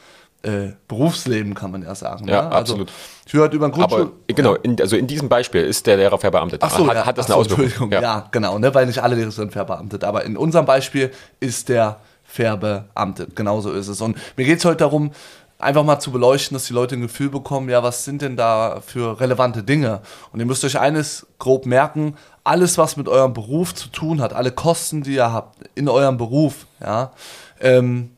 äh, 0.42 0.70
Berufsleben, 0.88 1.54
kann 1.54 1.72
man 1.72 1.84
ja 1.84 1.94
sagen. 1.94 2.28
Ja, 2.28 2.44
ne? 2.44 2.52
absolut. 2.52 2.88
Also, 2.88 3.00
ich 3.28 3.34
höre 3.34 3.52
über 3.52 3.66
einen 3.66 3.74
Grundschul... 3.74 4.02
Aber, 4.02 4.12
genau, 4.28 4.56
in, 4.56 4.80
also 4.80 4.96
in 4.96 5.06
diesem 5.06 5.30
Beispiel 5.30 5.62
ist 5.62 5.86
der 5.86 5.98
Lehrer 5.98 6.18
verbeamtet. 6.18 6.62
Ach 6.64 6.76
so, 6.76 6.88
hat, 6.88 6.96
ja, 6.96 7.06
hat 7.06 7.18
das 7.18 7.30
eine 7.30 7.44
so, 7.44 7.54
Auswirkung? 7.56 7.92
Ja. 7.92 8.02
ja, 8.02 8.28
genau, 8.32 8.58
ne, 8.58 8.74
weil 8.74 8.86
nicht 8.86 9.04
alle 9.04 9.16
Lehrer 9.16 9.32
sind 9.32 9.52
verbeamtet, 9.52 10.04
aber 10.04 10.24
in 10.24 10.38
unserem 10.38 10.66
Beispiel 10.66 11.12
ist 11.40 11.70
der 11.70 11.98
verbeamtet. 12.30 13.36
Genauso 13.36 13.72
ist 13.72 13.88
es. 13.88 14.02
Und 14.02 14.18
mir 14.38 14.46
geht 14.46 14.60
es 14.60 14.66
heute 14.66 14.78
darum, 14.78 15.12
einfach 15.60 15.84
mal 15.84 16.00
zu 16.00 16.12
beleuchten, 16.12 16.56
dass 16.56 16.66
die 16.66 16.74
Leute 16.74 16.96
ein 16.96 17.02
Gefühl 17.02 17.30
bekommen, 17.30 17.70
ja, 17.70 17.84
was 17.84 18.06
sind 18.06 18.22
denn 18.22 18.38
da 18.38 18.82
für 18.82 19.20
relevante 19.20 19.62
Dinge? 19.62 20.02
Und 20.32 20.40
ihr 20.40 20.46
müsst 20.46 20.64
euch 20.64 20.80
eines 20.80 21.28
grob 21.38 21.66
merken, 21.66 22.16
alles, 22.44 22.78
was 22.78 22.98
mit 22.98 23.08
eurem 23.08 23.34
Beruf 23.34 23.76
zu 23.76 23.90
tun 23.90 24.22
hat, 24.22 24.34
alle 24.34 24.52
Kosten, 24.52 25.04
die 25.04 25.16
ihr 25.16 25.32
habt 25.32 25.60
in 25.76 25.90
eurem 25.90 26.18
Beruf, 26.18 26.66
ja, 26.80 27.12
ähm, 27.60 28.12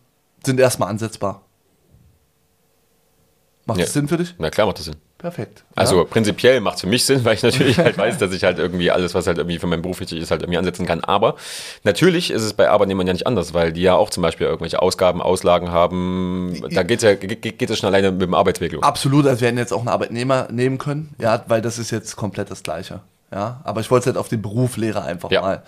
sind 0.45 0.59
erstmal 0.59 0.89
ansetzbar. 0.89 1.41
Macht 3.65 3.79
ja. 3.79 3.85
das 3.85 3.93
Sinn 3.93 4.07
für 4.07 4.17
dich? 4.17 4.35
Na 4.37 4.49
klar 4.49 4.67
macht 4.67 4.77
das 4.77 4.85
Sinn. 4.85 4.95
Perfekt. 5.21 5.63
Also 5.75 5.99
ja. 5.99 6.03
prinzipiell 6.05 6.61
macht 6.61 6.77
es 6.77 6.81
für 6.81 6.87
mich 6.87 7.05
Sinn, 7.05 7.23
weil 7.23 7.35
ich 7.35 7.43
natürlich 7.43 7.77
halt 7.77 7.95
weiß, 7.95 8.17
dass 8.17 8.33
ich 8.33 8.43
halt 8.43 8.57
irgendwie 8.57 8.89
alles, 8.89 9.13
was 9.13 9.27
halt 9.27 9.37
irgendwie 9.37 9.59
für 9.59 9.67
meinen 9.67 9.83
Beruf 9.83 9.99
wichtig 9.99 10.19
ist, 10.19 10.31
halt 10.31 10.41
irgendwie 10.41 10.57
ansetzen 10.57 10.87
kann. 10.87 11.03
Aber 11.03 11.35
natürlich 11.83 12.31
ist 12.31 12.41
es 12.41 12.53
bei 12.53 12.67
Arbeitnehmern 12.67 13.05
ja 13.05 13.13
nicht 13.13 13.27
anders, 13.27 13.53
weil 13.53 13.71
die 13.71 13.83
ja 13.83 13.93
auch 13.93 14.09
zum 14.09 14.23
Beispiel 14.23 14.47
irgendwelche 14.47 14.81
Ausgaben, 14.81 15.21
Auslagen 15.21 15.71
haben. 15.71 16.63
Da 16.71 16.81
geht's 16.81 17.03
ja, 17.03 17.13
geht 17.13 17.69
es 17.69 17.77
schon 17.77 17.85
alleine 17.85 18.11
mit 18.11 18.23
dem 18.23 18.33
Arbeitsweg 18.33 18.71
los. 18.71 18.81
Absolut, 18.81 19.27
also 19.27 19.41
wir 19.41 19.49
hätten 19.49 19.59
jetzt 19.59 19.73
auch 19.73 19.81
einen 19.81 19.89
Arbeitnehmer 19.89 20.47
nehmen 20.51 20.79
können, 20.79 21.13
ja, 21.19 21.43
weil 21.47 21.61
das 21.61 21.77
ist 21.77 21.91
jetzt 21.91 22.15
komplett 22.15 22.49
das 22.49 22.63
Gleiche. 22.63 23.01
Ja, 23.31 23.61
aber 23.63 23.81
ich 23.81 23.91
wollte 23.91 24.01
es 24.01 24.05
halt 24.07 24.17
auf 24.17 24.27
den 24.27 24.41
Beruf 24.41 24.75
Lehrer 24.75 25.05
einfach 25.05 25.29
ja. 25.29 25.41
mal 25.41 25.63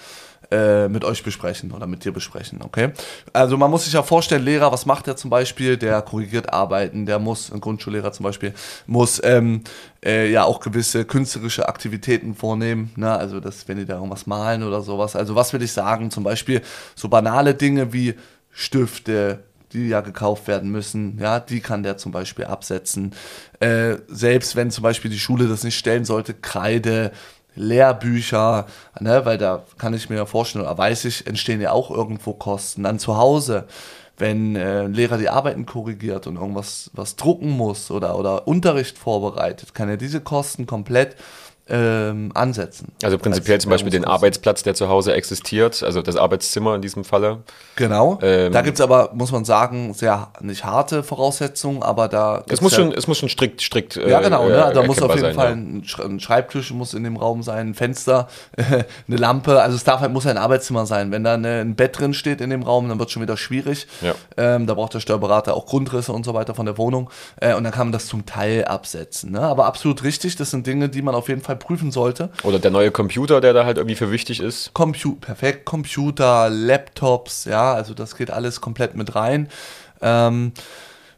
äh, 0.53 0.87
mit 0.87 1.03
euch 1.03 1.23
besprechen 1.23 1.71
oder 1.71 1.87
mit 1.87 2.05
dir 2.05 2.11
besprechen, 2.11 2.61
okay? 2.61 2.91
Also 3.33 3.57
man 3.57 3.71
muss 3.71 3.85
sich 3.85 3.93
ja 3.93 4.03
vorstellen, 4.03 4.45
Lehrer, 4.45 4.71
was 4.71 4.85
macht 4.85 5.07
er 5.07 5.15
zum 5.15 5.31
Beispiel? 5.31 5.77
Der 5.77 6.01
korrigiert 6.03 6.53
Arbeiten, 6.53 7.07
der 7.07 7.17
muss, 7.17 7.51
ein 7.51 7.59
Grundschullehrer 7.59 8.11
zum 8.11 8.23
Beispiel, 8.23 8.53
muss 8.85 9.19
ähm, 9.23 9.63
äh, 10.05 10.29
ja 10.31 10.43
auch 10.43 10.59
gewisse 10.59 11.05
künstlerische 11.05 11.67
Aktivitäten 11.67 12.35
vornehmen, 12.35 12.91
ne? 12.95 13.11
also 13.11 13.39
das, 13.39 13.67
wenn 13.67 13.77
die 13.77 13.85
da 13.85 13.95
irgendwas 13.95 14.27
malen 14.27 14.61
oder 14.61 14.81
sowas. 14.81 15.15
Also 15.15 15.33
was 15.33 15.53
will 15.53 15.63
ich 15.63 15.71
sagen? 15.71 16.11
Zum 16.11 16.23
Beispiel 16.23 16.61
so 16.93 17.09
banale 17.09 17.55
Dinge 17.55 17.91
wie 17.91 18.13
Stifte, 18.51 19.39
die 19.71 19.87
ja 19.87 20.01
gekauft 20.01 20.47
werden 20.47 20.69
müssen, 20.69 21.17
ja, 21.19 21.39
die 21.39 21.61
kann 21.61 21.81
der 21.81 21.97
zum 21.97 22.11
Beispiel 22.11 22.45
absetzen. 22.45 23.15
Äh, 23.59 23.95
selbst 24.07 24.55
wenn 24.55 24.69
zum 24.69 24.83
Beispiel 24.83 25.09
die 25.09 25.17
Schule 25.17 25.47
das 25.47 25.63
nicht 25.63 25.79
stellen 25.79 26.05
sollte, 26.05 26.35
Kreide, 26.35 27.11
Lehrbücher, 27.55 28.65
ne, 28.99 29.25
weil 29.25 29.37
da 29.37 29.63
kann 29.77 29.93
ich 29.93 30.09
mir 30.09 30.25
vorstellen, 30.25 30.65
oder 30.65 30.77
weiß 30.77 31.05
ich, 31.05 31.27
entstehen 31.27 31.61
ja 31.61 31.71
auch 31.71 31.91
irgendwo 31.91 32.33
Kosten. 32.33 32.83
Dann 32.83 32.99
zu 32.99 33.17
Hause, 33.17 33.65
wenn 34.17 34.55
äh, 34.55 34.83
ein 34.83 34.93
Lehrer 34.93 35.17
die 35.17 35.29
Arbeiten 35.29 35.65
korrigiert 35.65 36.27
und 36.27 36.35
irgendwas 36.35 36.91
was 36.93 37.15
drucken 37.15 37.49
muss 37.49 37.91
oder, 37.91 38.17
oder 38.17 38.47
Unterricht 38.47 38.97
vorbereitet, 38.97 39.73
kann 39.73 39.89
er 39.89 39.97
diese 39.97 40.21
Kosten 40.21 40.65
komplett 40.65 41.15
ähm, 41.69 42.31
ansetzen. 42.33 42.91
Also 43.03 43.17
prinzipiell 43.17 43.59
zum 43.61 43.71
Beispiel 43.71 43.89
den 43.89 44.03
Arbeitsplatz, 44.03 44.63
der 44.63 44.75
zu 44.75 44.89
Hause 44.89 45.13
existiert, 45.13 45.81
also 45.81 46.01
das 46.01 46.17
Arbeitszimmer 46.17 46.75
in 46.75 46.81
diesem 46.81 47.05
Falle. 47.05 47.39
Genau. 47.77 48.19
Ähm, 48.21 48.51
da 48.51 48.61
gibt 48.61 48.79
es 48.79 48.81
aber, 48.81 49.11
muss 49.13 49.31
man 49.31 49.45
sagen, 49.45 49.93
sehr 49.93 50.29
nicht 50.41 50.65
harte 50.65 51.03
Voraussetzungen, 51.03 51.81
aber 51.81 52.09
da. 52.09 52.43
Es 52.49 52.59
muss, 52.59 52.73
ja, 52.73 52.79
schon, 52.79 52.91
es 52.91 53.07
muss 53.07 53.17
schon 53.17 53.29
strikt, 53.29 53.61
strikt. 53.61 53.95
Ja, 53.95 54.19
genau. 54.19 54.47
Ne? 54.47 54.55
Äh, 54.55 54.73
da 54.73 54.83
muss 54.83 55.01
auf 55.01 55.15
jeden 55.15 55.33
sein, 55.33 55.35
Fall 55.35 55.57
ja. 55.57 56.05
ein 56.05 56.19
Schreibtisch 56.19 56.71
muss 56.71 56.93
in 56.93 57.03
dem 57.05 57.15
Raum 57.15 57.43
sein, 57.43 57.69
ein 57.69 57.73
Fenster, 57.73 58.27
eine 58.57 59.17
Lampe. 59.17 59.61
Also 59.61 59.77
es 59.77 59.85
darf 59.85 60.01
halt, 60.01 60.11
muss 60.11 60.27
ein 60.27 60.37
Arbeitszimmer 60.37 60.85
sein. 60.85 61.11
Wenn 61.11 61.23
da 61.23 61.35
eine, 61.35 61.61
ein 61.61 61.75
Bett 61.75 61.97
drin 61.97 62.13
steht 62.13 62.41
in 62.41 62.49
dem 62.49 62.63
Raum, 62.63 62.89
dann 62.89 62.99
wird 62.99 63.07
es 63.07 63.13
schon 63.13 63.21
wieder 63.21 63.37
schwierig. 63.37 63.87
Ja. 64.01 64.15
Ähm, 64.35 64.67
da 64.67 64.73
braucht 64.73 64.93
der 64.95 64.99
Steuerberater 64.99 65.53
auch 65.53 65.65
Grundrisse 65.65 66.11
und 66.11 66.25
so 66.25 66.33
weiter 66.33 66.55
von 66.55 66.65
der 66.65 66.77
Wohnung. 66.77 67.09
Äh, 67.37 67.53
und 67.55 67.63
dann 67.63 67.71
kann 67.71 67.87
man 67.87 67.93
das 67.93 68.07
zum 68.07 68.25
Teil 68.25 68.65
absetzen. 68.65 69.31
Ne? 69.31 69.41
Aber 69.41 69.65
absolut 69.65 70.03
richtig, 70.03 70.35
das 70.35 70.51
sind 70.51 70.67
Dinge, 70.67 70.89
die 70.89 71.01
man 71.01 71.15
auf 71.15 71.29
jeden 71.29 71.41
Fall 71.41 71.52
prüfen 71.55 71.91
sollte. 71.91 72.29
Oder 72.43 72.59
der 72.59 72.71
neue 72.71 72.91
Computer, 72.91 73.41
der 73.41 73.53
da 73.53 73.65
halt 73.65 73.77
irgendwie 73.77 73.95
für 73.95 74.11
wichtig 74.11 74.39
ist. 74.39 74.73
Compu 74.73 75.15
perfekt, 75.15 75.65
Computer, 75.65 76.49
Laptops, 76.49 77.45
ja, 77.45 77.73
also 77.73 77.93
das 77.93 78.15
geht 78.15 78.31
alles 78.31 78.61
komplett 78.61 78.95
mit 78.95 79.15
rein. 79.15 79.49
Ähm, 80.01 80.53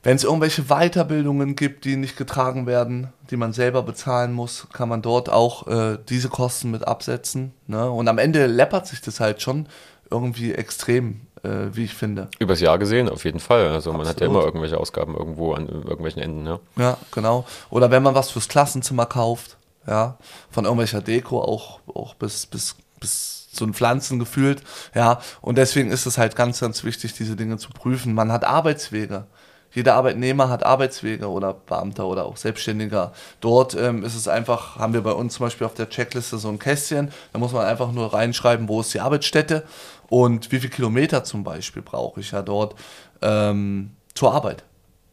wenn 0.05 0.15
es 0.15 0.23
irgendwelche 0.23 0.65
Weiterbildungen 0.65 1.55
gibt, 1.55 1.83
die 1.83 1.95
nicht 1.95 2.15
getragen 2.15 2.67
werden, 2.67 3.07
die 3.31 3.37
man 3.37 3.53
selber 3.53 3.81
bezahlen 3.81 4.33
muss, 4.33 4.67
kann 4.71 4.87
man 4.87 5.01
dort 5.01 5.29
auch 5.29 5.65
äh, 5.65 5.97
diese 6.07 6.29
Kosten 6.29 6.69
mit 6.69 6.87
absetzen. 6.87 7.53
Ne? 7.65 7.89
Und 7.89 8.07
am 8.07 8.19
Ende 8.19 8.45
läppert 8.45 8.85
sich 8.85 9.01
das 9.01 9.19
halt 9.19 9.41
schon 9.41 9.67
irgendwie 10.11 10.53
extrem, 10.53 11.21
äh, 11.41 11.69
wie 11.71 11.85
ich 11.85 11.95
finde. 11.95 12.27
Übers 12.37 12.59
Jahr 12.59 12.77
gesehen, 12.77 13.09
auf 13.09 13.25
jeden 13.25 13.39
Fall. 13.39 13.69
Also 13.69 13.89
Absolut. 13.89 13.97
man 13.97 14.07
hat 14.07 14.21
ja 14.21 14.27
immer 14.27 14.43
irgendwelche 14.43 14.77
Ausgaben 14.77 15.15
irgendwo 15.15 15.53
an 15.53 15.67
irgendwelchen 15.67 16.21
Enden. 16.21 16.45
Ja. 16.45 16.59
ja, 16.77 16.97
genau. 17.11 17.45
Oder 17.71 17.89
wenn 17.89 18.03
man 18.03 18.13
was 18.13 18.29
fürs 18.29 18.47
Klassenzimmer 18.47 19.07
kauft, 19.07 19.57
ja, 19.87 20.17
von 20.49 20.65
irgendwelcher 20.65 21.01
Deko 21.01 21.41
auch, 21.41 21.79
auch 21.87 22.15
bis, 22.15 22.45
bis, 22.45 22.75
bis 22.99 23.49
zu 23.51 23.65
den 23.65 23.73
Pflanzen 23.73 24.19
gefühlt, 24.19 24.61
ja, 24.93 25.19
und 25.41 25.57
deswegen 25.57 25.89
ist 25.91 26.05
es 26.05 26.17
halt 26.17 26.35
ganz, 26.35 26.59
ganz 26.59 26.83
wichtig, 26.83 27.13
diese 27.13 27.35
Dinge 27.35 27.57
zu 27.57 27.69
prüfen. 27.69 28.13
Man 28.13 28.31
hat 28.31 28.43
Arbeitswege. 28.43 29.27
jeder 29.71 29.95
Arbeitnehmer 29.95 30.49
hat 30.49 30.65
Arbeitswege 30.65 31.29
oder 31.29 31.53
Beamter 31.53 32.05
oder 32.07 32.25
auch 32.25 32.37
Selbstständiger. 32.37 33.13
Dort 33.41 33.75
ähm, 33.75 34.03
ist 34.03 34.15
es 34.15 34.27
einfach, 34.27 34.77
haben 34.77 34.93
wir 34.93 35.01
bei 35.01 35.11
uns 35.11 35.33
zum 35.35 35.45
Beispiel 35.45 35.67
auf 35.67 35.73
der 35.73 35.89
Checkliste 35.89 36.37
so 36.37 36.49
ein 36.49 36.59
Kästchen, 36.59 37.11
da 37.33 37.39
muss 37.39 37.51
man 37.51 37.65
einfach 37.65 37.91
nur 37.91 38.13
reinschreiben, 38.13 38.67
wo 38.69 38.81
ist 38.81 38.93
die 38.93 39.01
Arbeitsstätte 39.01 39.63
und 40.07 40.51
wie 40.51 40.59
viele 40.59 40.71
Kilometer 40.71 41.23
zum 41.23 41.43
Beispiel 41.43 41.81
brauche 41.81 42.21
ich 42.21 42.31
ja 42.31 42.41
dort 42.41 42.75
ähm, 43.21 43.91
zur 44.13 44.33
Arbeit. 44.33 44.63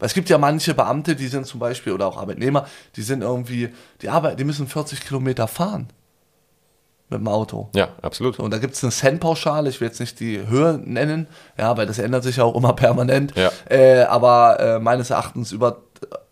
Weil 0.03 0.09
es 0.09 0.15
gibt 0.15 0.29
ja 0.29 0.37
manche 0.37 0.75
Beamte, 0.75 1.15
die 1.15 1.29
sind 1.29 1.47
zum 1.47 1.61
Beispiel, 1.61 1.93
oder 1.93 2.09
auch 2.09 2.17
Arbeitnehmer, 2.17 2.67
die 2.97 3.03
sind 3.03 3.23
irgendwie, 3.23 3.69
die 4.01 4.09
Arbeit, 4.09 4.37
die 4.41 4.43
müssen 4.43 4.67
40 4.67 5.01
Kilometer 5.01 5.47
fahren 5.47 5.91
mit 7.09 7.21
dem 7.21 7.29
Auto. 7.29 7.69
Ja, 7.73 7.91
absolut. 8.03 8.41
Und 8.41 8.53
da 8.53 8.59
gibt 8.59 8.75
es 8.75 8.83
eine 8.83 8.91
Cent-Pauschale, 8.91 9.71
ich 9.71 9.81
will 9.81 9.87
jetzt 9.87 10.01
nicht 10.01 10.19
die 10.19 10.45
Höhe 10.45 10.81
nennen, 10.85 11.29
ja, 11.57 11.77
weil 11.77 11.87
das 11.87 12.01
ändert 12.01 12.25
sich 12.25 12.39
ja 12.39 12.43
auch 12.43 12.57
immer 12.57 12.73
permanent. 12.73 13.33
Ja. 13.37 13.53
Äh, 13.71 14.03
aber 14.03 14.59
äh, 14.59 14.79
meines 14.81 15.11
Erachtens 15.11 15.53
über 15.53 15.83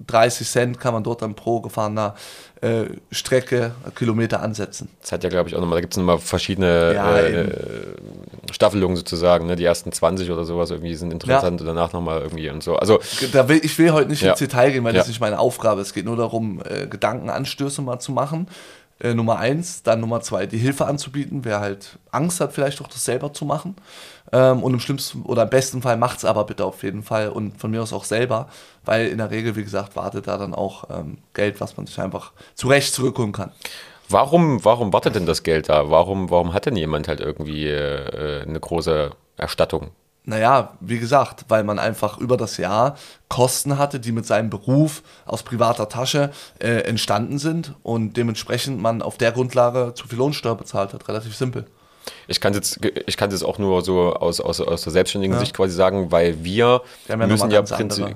30 0.05 0.49
Cent 0.49 0.81
kann 0.81 0.93
man 0.93 1.05
dort 1.05 1.23
dann 1.23 1.37
pro 1.37 1.61
gefahrener 1.61 2.17
äh, 2.62 2.87
Strecke 3.12 3.71
Kilometer 3.95 4.43
ansetzen. 4.43 4.89
Das 5.00 5.12
hat 5.12 5.23
ja, 5.23 5.31
glaube 5.31 5.49
ich, 5.49 5.55
auch 5.55 5.61
nochmal, 5.61 5.77
da 5.77 5.81
gibt 5.83 5.93
es 5.93 5.97
nochmal 5.97 6.19
verschiedene 6.19 6.93
Ja, 6.93 7.21
äh. 7.21 7.53
Staffelungen 8.52 8.97
sozusagen. 8.97 9.47
Ne? 9.47 9.57
Die 9.57 9.64
ersten 9.64 9.92
20 9.92 10.30
oder 10.30 10.45
sowas 10.45 10.71
irgendwie 10.71 10.95
sind 10.95 11.12
interessant 11.12 11.61
und 11.61 11.66
danach 11.66 11.92
nochmal 11.92 12.21
irgendwie 12.21 12.49
und 12.50 12.62
so. 12.62 12.76
Also, 12.76 13.00
Da 13.33 13.49
will, 13.49 13.61
ich 13.62 13.78
will 13.78 13.92
heute 13.92 14.09
nicht 14.11 14.23
Ja. 14.23 14.30
ins 14.30 14.38
Detail 14.38 14.71
gehen, 14.73 14.85
weil 14.85 14.95
Ja. 14.95 15.00
das 15.00 15.09
nicht 15.09 15.21
meine 15.21 15.38
Aufgabe 15.38 15.80
ist. 15.80 15.88
Es 15.88 15.95
geht 15.95 16.04
nur 16.04 16.16
darum, 16.16 16.61
äh, 16.69 16.87
Gedankenanstöße 16.87 17.83
mal 17.83 17.99
zu 18.00 18.12
machen. 18.12 18.49
Äh, 19.02 19.14
Nummer 19.14 19.38
eins, 19.38 19.83
dann 19.83 20.00
Nummer 20.00 20.21
zwei, 20.21 20.45
die 20.45 20.59
Hilfe 20.59 20.85
anzubieten, 20.87 21.45
wer 21.47 21.61
halt 21.61 21.99
Angst 22.11 22.38
hat, 22.40 22.52
vielleicht 22.52 22.83
auch 22.83 22.87
das 22.88 23.02
selber 23.02 23.33
zu 23.33 23.47
machen. 23.47 23.75
Ähm, 24.30 24.62
und 24.62 24.75
im 24.75 24.80
schlimmsten 24.80 25.23
oder 25.23 25.45
im 25.45 25.49
besten 25.50 25.80
Fall 25.80 25.97
macht 25.97 26.19
es 26.19 26.25
aber 26.26 26.45
bitte 26.45 26.64
auf 26.66 26.83
jeden 26.83 27.02
Fall 27.02 27.30
und 27.30 27.59
von 27.59 27.71
mir 27.71 27.83
aus 27.83 27.95
auch 27.95 28.04
selber, 28.04 28.49
weil 28.85 29.07
in 29.09 29.16
der 29.19 29.30
Regel, 29.30 29.57
wie 29.57 29.64
gesagt, 29.64 29.97
wartet 29.97 30.26
da 30.26 30.37
dann 30.37 30.54
auch 30.54 30.85
ähm, 30.90 31.16
Geld, 31.33 31.61
was 31.62 31.78
man 31.78 31.87
sich 31.87 31.99
einfach 31.99 32.33
zurecht 32.54 32.92
zurückholen 32.92 33.33
kann. 33.33 33.52
Warum, 34.11 34.64
warum 34.64 34.93
wartet 34.93 35.14
denn 35.14 35.26
das 35.26 35.43
Geld 35.43 35.69
da? 35.69 35.90
Warum, 35.90 36.31
warum 36.31 36.52
hat 36.52 36.67
denn 36.67 36.76
jemand 36.76 37.09
halt 37.09 37.21
irgendwie 37.21 37.69
äh, 37.69 38.43
eine 38.43 38.61
große 38.61 39.11
Erstattung? 39.37 39.90
Naja, 40.25 40.76
wie 40.81 40.99
gesagt, 40.99 41.47
weil 41.49 41.64
man 41.64 41.79
einfach 41.79 42.19
über 42.19 42.37
das 42.37 42.59
Jahr 42.59 42.97
Kosten 43.29 43.79
hatte, 43.79 43.99
die 43.99 44.12
mit 44.12 44.26
seinem 44.26 44.50
Beruf 44.50 45.02
aus 45.25 45.43
privater 45.43 45.88
Tasche 45.88 46.31
äh, 46.59 46.83
entstanden 46.83 47.38
sind 47.38 47.75
und 47.83 48.17
dementsprechend 48.17 48.81
man 48.81 49.00
auf 49.00 49.17
der 49.17 49.33
Grundlage 49.33 49.95
zu 49.95 50.07
viel 50.07 50.19
Lohnsteuer 50.19 50.57
bezahlt 50.57 50.93
hat. 50.93 51.09
Relativ 51.09 51.35
simpel. 51.35 51.67
Ich 52.30 52.40
kann 52.40 52.54
jetzt, 52.54 52.78
ich 53.06 53.16
kann 53.16 53.30
jetzt 53.32 53.42
auch 53.42 53.58
nur 53.58 53.82
so 53.82 54.14
aus, 54.14 54.40
aus, 54.40 54.60
aus 54.60 54.82
der 54.82 54.92
selbstständigen 54.92 55.37
Sicht 55.40 55.52
quasi 55.52 55.75
sagen, 55.75 56.12
weil 56.12 56.44
wir, 56.44 56.80
ja 57.08 57.16
müssen 57.16 57.50
ja, 57.50 57.64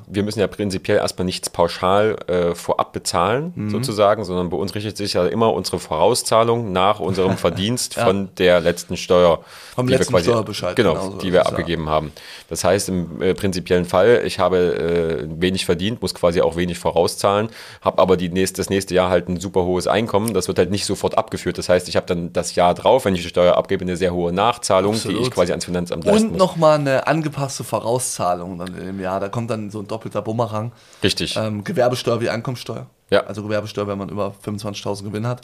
wir 0.06 0.22
müssen 0.22 0.38
ja 0.38 0.46
prinzipiell 0.46 0.98
erstmal 0.98 1.24
nichts 1.24 1.50
pauschal 1.50 2.16
äh, 2.28 2.54
vorab 2.54 2.92
bezahlen, 2.92 3.52
Mhm. 3.56 3.70
sozusagen, 3.70 4.24
sondern 4.24 4.50
bei 4.50 4.56
uns 4.56 4.74
richtet 4.74 4.96
sich 4.96 5.14
ja 5.14 5.26
immer 5.26 5.52
unsere 5.52 5.78
Vorauszahlung 5.80 6.72
nach 6.72 7.00
unserem 7.00 7.36
Verdienst 7.36 7.94
von 7.94 8.28
der 8.38 8.60
letzten 8.60 8.96
Steuer. 8.96 9.40
Vom 9.74 9.86
die 9.86 9.92
wir 9.92 9.98
letzten 9.98 10.16
Steuerbescheid, 10.18 10.76
Genau, 10.76 10.94
genau 10.94 11.10
so 11.10 11.18
die 11.18 11.32
wir 11.32 11.40
es, 11.40 11.46
ja. 11.46 11.50
abgegeben 11.50 11.88
haben. 11.88 12.12
Das 12.48 12.62
heißt, 12.62 12.88
im 12.90 13.20
äh, 13.20 13.34
prinzipiellen 13.34 13.84
Fall, 13.84 14.22
ich 14.24 14.38
habe 14.38 15.24
äh, 15.26 15.40
wenig 15.40 15.64
verdient, 15.66 16.00
muss 16.02 16.14
quasi 16.14 16.40
auch 16.40 16.54
wenig 16.56 16.78
vorauszahlen, 16.78 17.48
habe 17.80 18.00
aber 18.00 18.16
die 18.16 18.28
nächste, 18.28 18.58
das 18.58 18.70
nächste 18.70 18.94
Jahr 18.94 19.10
halt 19.10 19.28
ein 19.28 19.40
super 19.40 19.64
hohes 19.64 19.86
Einkommen. 19.88 20.34
Das 20.34 20.46
wird 20.46 20.58
halt 20.58 20.70
nicht 20.70 20.86
sofort 20.86 21.18
abgeführt. 21.18 21.58
Das 21.58 21.68
heißt, 21.68 21.88
ich 21.88 21.96
habe 21.96 22.06
dann 22.06 22.32
das 22.32 22.54
Jahr 22.54 22.74
drauf, 22.74 23.04
wenn 23.04 23.14
ich 23.16 23.22
die 23.22 23.28
Steuer 23.28 23.56
abgebe, 23.56 23.82
eine 23.82 23.96
sehr 23.96 24.03
hohe 24.12 24.32
Nachzahlung, 24.32 24.92
die 24.92 24.98
Absolut. 24.98 25.22
ich 25.22 25.30
quasi 25.30 25.52
ans 25.52 25.64
Finanzamt 25.64 26.04
leisten 26.04 26.30
Und 26.30 26.36
nochmal 26.36 26.78
eine 26.78 27.06
angepasste 27.06 27.64
Vorauszahlung 27.64 28.58
dann 28.58 28.76
im 28.76 29.00
Jahr. 29.00 29.20
Da 29.20 29.28
kommt 29.28 29.50
dann 29.50 29.70
so 29.70 29.80
ein 29.80 29.88
doppelter 29.88 30.22
Bumerang. 30.22 30.72
Richtig. 31.02 31.36
Ähm, 31.36 31.64
Gewerbesteuer 31.64 32.20
wie 32.20 32.28
Einkommensteuer. 32.30 32.86
Ja. 33.10 33.24
Also 33.24 33.42
Gewerbesteuer, 33.42 33.86
wenn 33.86 33.98
man 33.98 34.08
über 34.08 34.34
25.000 34.44 35.04
Gewinn 35.04 35.26
hat. 35.26 35.42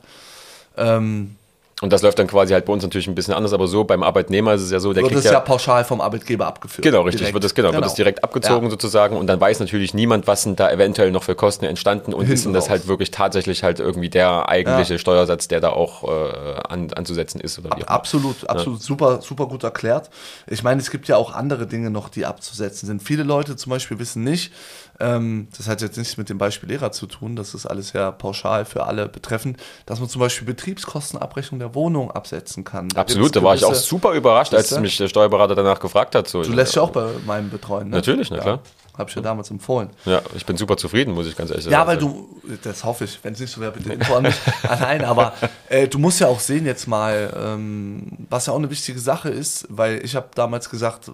Ähm, 0.77 1.37
Und 1.83 1.93
das 1.95 2.03
läuft 2.03 2.19
dann 2.19 2.27
quasi 2.27 2.53
halt 2.53 2.67
bei 2.67 2.73
uns 2.75 2.83
natürlich 2.83 3.07
ein 3.09 3.15
bisschen 3.15 3.33
anders, 3.33 3.55
aber 3.55 3.67
so 3.67 3.85
beim 3.85 4.03
Arbeitnehmer 4.03 4.53
ist 4.53 4.61
es 4.63 4.71
ja 4.71 4.81
so, 4.81 4.93
der 4.93 5.03
wird 5.03 5.13
kriegt 5.13 5.19
es 5.21 5.25
ja, 5.25 5.33
ja 5.33 5.41
pauschal 5.41 5.83
vom 5.85 6.03
Arbeitgeber 6.03 6.47
abgeführt. 6.47 6.85
Genau, 6.85 7.01
richtig. 7.03 7.21
Direkt. 7.21 7.35
Wird 7.35 7.45
das, 7.45 7.55
genau, 7.55 7.73
wird 7.73 7.83
das 7.85 7.95
direkt 7.95 8.23
abgezogen 8.23 8.65
Ja. 8.67 8.71
sozusagen 8.71 9.17
und 9.17 9.27
dann 9.29 9.41
weiß 9.41 9.61
natürlich 9.61 9.95
niemand, 9.95 10.27
was 10.27 10.43
sind 10.43 10.61
da 10.61 10.71
eventuell 10.71 11.11
noch 11.11 11.23
für 11.23 11.35
Kosten 11.35 11.65
entstanden 11.65 12.13
und 12.13 12.21
Hinten 12.21 12.35
ist 12.35 12.45
denn 12.45 12.53
das 12.53 12.65
raus. 12.65 12.71
halt 12.71 12.87
wirklich 12.89 13.11
tatsächlich 13.11 13.63
halt 13.63 13.81
irgendwie 13.81 14.11
der 14.11 14.49
eigentliche 14.51 14.95
Ja. 14.95 14.99
Steuersatz, 14.99 15.49
der 15.49 15.61
da 15.61 15.71
auch 15.71 16.05
äh, 16.05 16.61
an, 16.69 16.93
anzusetzen 16.93 17.41
ist 17.41 17.59
oder 17.59 17.71
wie 17.71 17.73
auch 17.73 17.79
immer. 17.79 17.91
Absolut, 17.91 18.49
absolut 18.49 18.83
super, 18.83 19.23
super 19.23 19.47
gut 19.47 19.63
erklärt. 19.65 20.11
Ich 20.49 20.63
meine, 20.63 20.83
es 20.83 20.91
gibt 20.91 21.09
ja 21.09 21.17
auch 21.17 21.33
andere 21.33 21.67
Dinge 21.67 21.89
noch, 21.91 22.11
die 22.11 22.27
abzusetzen 22.27 22.87
sind. 22.89 23.03
Viele 23.03 23.23
Leute 23.23 23.57
zum 23.57 23.71
Beispiel 23.71 23.99
wissen 23.99 24.23
nicht, 24.23 24.53
ähm, 24.99 25.49
das 25.57 25.67
hat 25.67 25.81
jetzt 25.81 25.97
nichts 25.97 26.19
mit 26.19 26.29
dem 26.29 26.37
Beispiel 26.37 26.69
Lehrer 26.69 26.93
zu 26.93 27.07
tun, 27.07 27.35
das 27.37 27.55
ist 27.55 27.65
alles 27.65 27.95
ja 27.95 28.11
pauschal 28.11 28.67
für 28.67 28.85
alle 28.85 29.09
betreffend, 29.09 29.57
dass 29.87 29.99
man 29.99 30.11
zum 30.11 30.21
Beispiel 30.21 30.47
Betriebskostenabrechnung 30.47 31.59
der 31.59 31.70
Wohnung 31.75 32.11
absetzen 32.11 32.65
kann. 32.65 32.89
Da 32.89 33.03
Absolut, 33.03 33.35
da 33.35 33.43
war 33.43 33.55
ich 33.55 33.65
auch 33.65 33.75
super 33.75 34.13
überrascht, 34.13 34.55
als 34.55 34.79
mich 34.81 34.97
der 34.97 35.09
Steuerberater 35.09 35.55
danach 35.55 35.81
gefragt 35.81 36.15
hat. 36.15 36.29
So, 36.29 36.43
Du 36.43 36.53
lässt 36.53 36.75
ja 36.75 36.83
auch 36.83 36.91
bei 36.91 37.09
meinem 37.27 37.51
betreuen, 37.51 37.91
ne? 37.91 37.97
Natürlich, 37.97 38.31
na 38.31 38.39
klar. 38.39 38.61
Habe 38.99 39.09
ich 39.09 39.17
ja 39.17 39.23
damals 39.23 39.51
empfohlen. 39.51 39.89
Ja, 40.05 40.21
ich 40.35 40.45
bin 40.45 40.59
super 40.59 40.77
zufrieden, 40.77 41.15
muss 41.15 41.27
ich 41.27 41.35
ganz 41.35 41.51
ehrlich 41.51 41.65
Ja, 41.67 41.71
sagen. 41.71 41.89
weil 41.89 41.97
du, 41.97 42.29
das 42.63 42.85
hoffe 42.85 43.05
ich, 43.05 43.19
wenn 43.23 43.33
es 43.33 43.41
nicht 43.41 43.51
so 43.51 43.61
wäre, 43.61 43.73
bitte 43.73 43.93
Info 43.95 44.15
an 44.15 44.25
mich. 44.25 44.35
ah, 44.69 44.77
nein, 44.79 45.05
aber 45.05 45.33
äh, 45.71 45.89
du 45.89 45.99
musst 45.99 46.21
ja 46.21 46.27
auch 46.27 46.41
sehen 46.41 46.67
jetzt 46.67 46.87
mal, 46.87 47.33
ähm, 47.35 48.27
was 48.29 48.47
ja 48.47 48.53
auch 48.53 48.59
eine 48.59 48.69
wichtige 48.71 48.99
Sache 48.99 49.31
ist, 49.31 49.67
weil 49.71 50.05
ich 50.05 50.17
habe 50.17 50.29
damals 50.35 50.69
gesagt, 50.69 51.11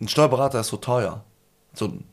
ein 0.00 0.06
Steuerberater 0.08 0.60
ist 0.60 0.68
so 0.68 0.76
teuer. 0.76 1.24
So 1.74 1.86
ein 1.86 2.04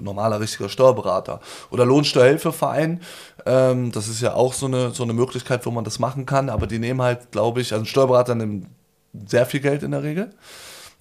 normaler, 0.00 0.40
richtiger 0.40 0.68
Steuerberater. 0.68 1.40
Oder 1.70 1.84
Lohnsteuerhilfeverein, 1.84 3.00
ähm, 3.46 3.92
das 3.92 4.08
ist 4.08 4.20
ja 4.20 4.34
auch 4.34 4.52
so 4.52 4.66
eine, 4.66 4.90
so 4.90 5.02
eine 5.02 5.12
Möglichkeit, 5.12 5.64
wo 5.66 5.70
man 5.70 5.84
das 5.84 5.98
machen 5.98 6.26
kann, 6.26 6.48
aber 6.48 6.66
die 6.66 6.78
nehmen 6.78 7.02
halt, 7.02 7.30
glaube 7.30 7.60
ich, 7.60 7.72
also 7.72 7.82
ein 7.82 7.86
Steuerberater 7.86 8.34
nimmt 8.34 8.66
sehr 9.26 9.46
viel 9.46 9.60
Geld 9.60 9.82
in 9.82 9.92
der 9.92 10.02
Regel. 10.02 10.30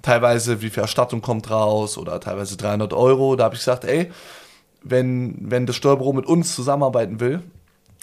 Teilweise, 0.02 0.62
wie 0.62 0.70
viel 0.70 0.82
Erstattung 0.82 1.22
kommt 1.22 1.50
raus 1.50 1.98
oder 1.98 2.20
teilweise 2.20 2.56
300 2.56 2.94
Euro. 2.94 3.36
Da 3.36 3.46
habe 3.46 3.56
ich 3.56 3.62
gesagt, 3.62 3.84
ey, 3.84 4.12
wenn, 4.84 5.36
wenn 5.40 5.66
das 5.66 5.76
Steuerbüro 5.76 6.14
mit 6.14 6.26
uns 6.26 6.56
zusammenarbeiten 6.56 7.20
will 7.20 7.42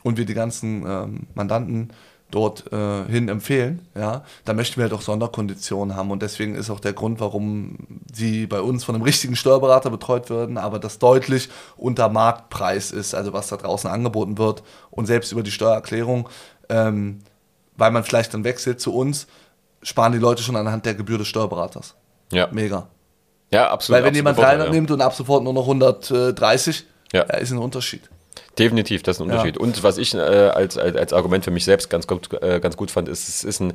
und 0.02 0.18
wir 0.18 0.26
die 0.26 0.34
ganzen 0.34 0.84
ähm, 0.86 1.26
Mandanten 1.34 1.92
dort 2.34 2.72
äh, 2.72 3.04
hin 3.06 3.28
empfehlen, 3.28 3.86
ja, 3.94 4.24
dann 4.44 4.56
möchten 4.56 4.76
wir 4.76 4.84
halt 4.84 4.92
auch 4.92 5.02
Sonderkonditionen 5.02 5.94
haben 5.94 6.10
und 6.10 6.22
deswegen 6.22 6.56
ist 6.56 6.68
auch 6.68 6.80
der 6.80 6.92
Grund, 6.92 7.20
warum 7.20 7.78
sie 8.12 8.46
bei 8.46 8.60
uns 8.60 8.84
von 8.84 8.94
einem 8.94 9.04
richtigen 9.04 9.36
Steuerberater 9.36 9.90
betreut 9.90 10.30
werden, 10.30 10.58
aber 10.58 10.78
das 10.78 10.98
deutlich 10.98 11.48
unter 11.76 12.08
Marktpreis 12.08 12.90
ist, 12.90 13.14
also 13.14 13.32
was 13.32 13.48
da 13.48 13.56
draußen 13.56 13.88
angeboten 13.88 14.36
wird 14.36 14.62
und 14.90 15.06
selbst 15.06 15.30
über 15.32 15.42
die 15.42 15.52
Steuererklärung, 15.52 16.28
ähm, 16.68 17.20
weil 17.76 17.90
man 17.92 18.02
vielleicht 18.04 18.34
dann 18.34 18.44
wechselt 18.44 18.80
zu 18.80 18.92
uns, 18.94 19.26
sparen 19.82 20.12
die 20.12 20.18
Leute 20.18 20.42
schon 20.42 20.56
anhand 20.56 20.86
der 20.86 20.94
Gebühr 20.94 21.18
des 21.18 21.28
Steuerberaters. 21.28 21.94
ja. 22.32 22.48
Mega. 22.50 22.88
ja, 23.52 23.70
absolut. 23.70 23.98
Weil 23.98 24.06
wenn 24.06 24.14
jemand 24.14 24.38
absolut 24.38 24.58
300 24.58 24.66
ja. 24.68 24.74
nimmt 24.74 24.90
und 24.90 25.00
ab 25.00 25.14
sofort 25.14 25.44
nur 25.44 25.52
noch 25.52 25.68
130, 25.68 26.84
Ja. 27.12 27.26
ja. 27.28 27.34
ist 27.36 27.52
ein 27.52 27.58
Unterschied. 27.58 28.08
Definitiv, 28.58 29.02
das 29.02 29.16
ist 29.16 29.20
ein 29.22 29.28
Ja. 29.28 29.34
Unterschied. 29.34 29.58
Und 29.58 29.82
was 29.82 29.98
ich 29.98 30.14
äh, 30.14 30.18
als, 30.18 30.78
als, 30.78 30.96
als 30.96 31.12
Argument 31.12 31.44
für 31.44 31.50
mich 31.50 31.64
selbst 31.64 31.90
ganz 31.90 32.06
gut, 32.06 32.32
äh, 32.42 32.60
ganz 32.60 32.76
gut 32.76 32.90
fand, 32.90 33.08
ist, 33.08 33.28
es 33.28 33.42
ist 33.44 33.60
ein 33.60 33.72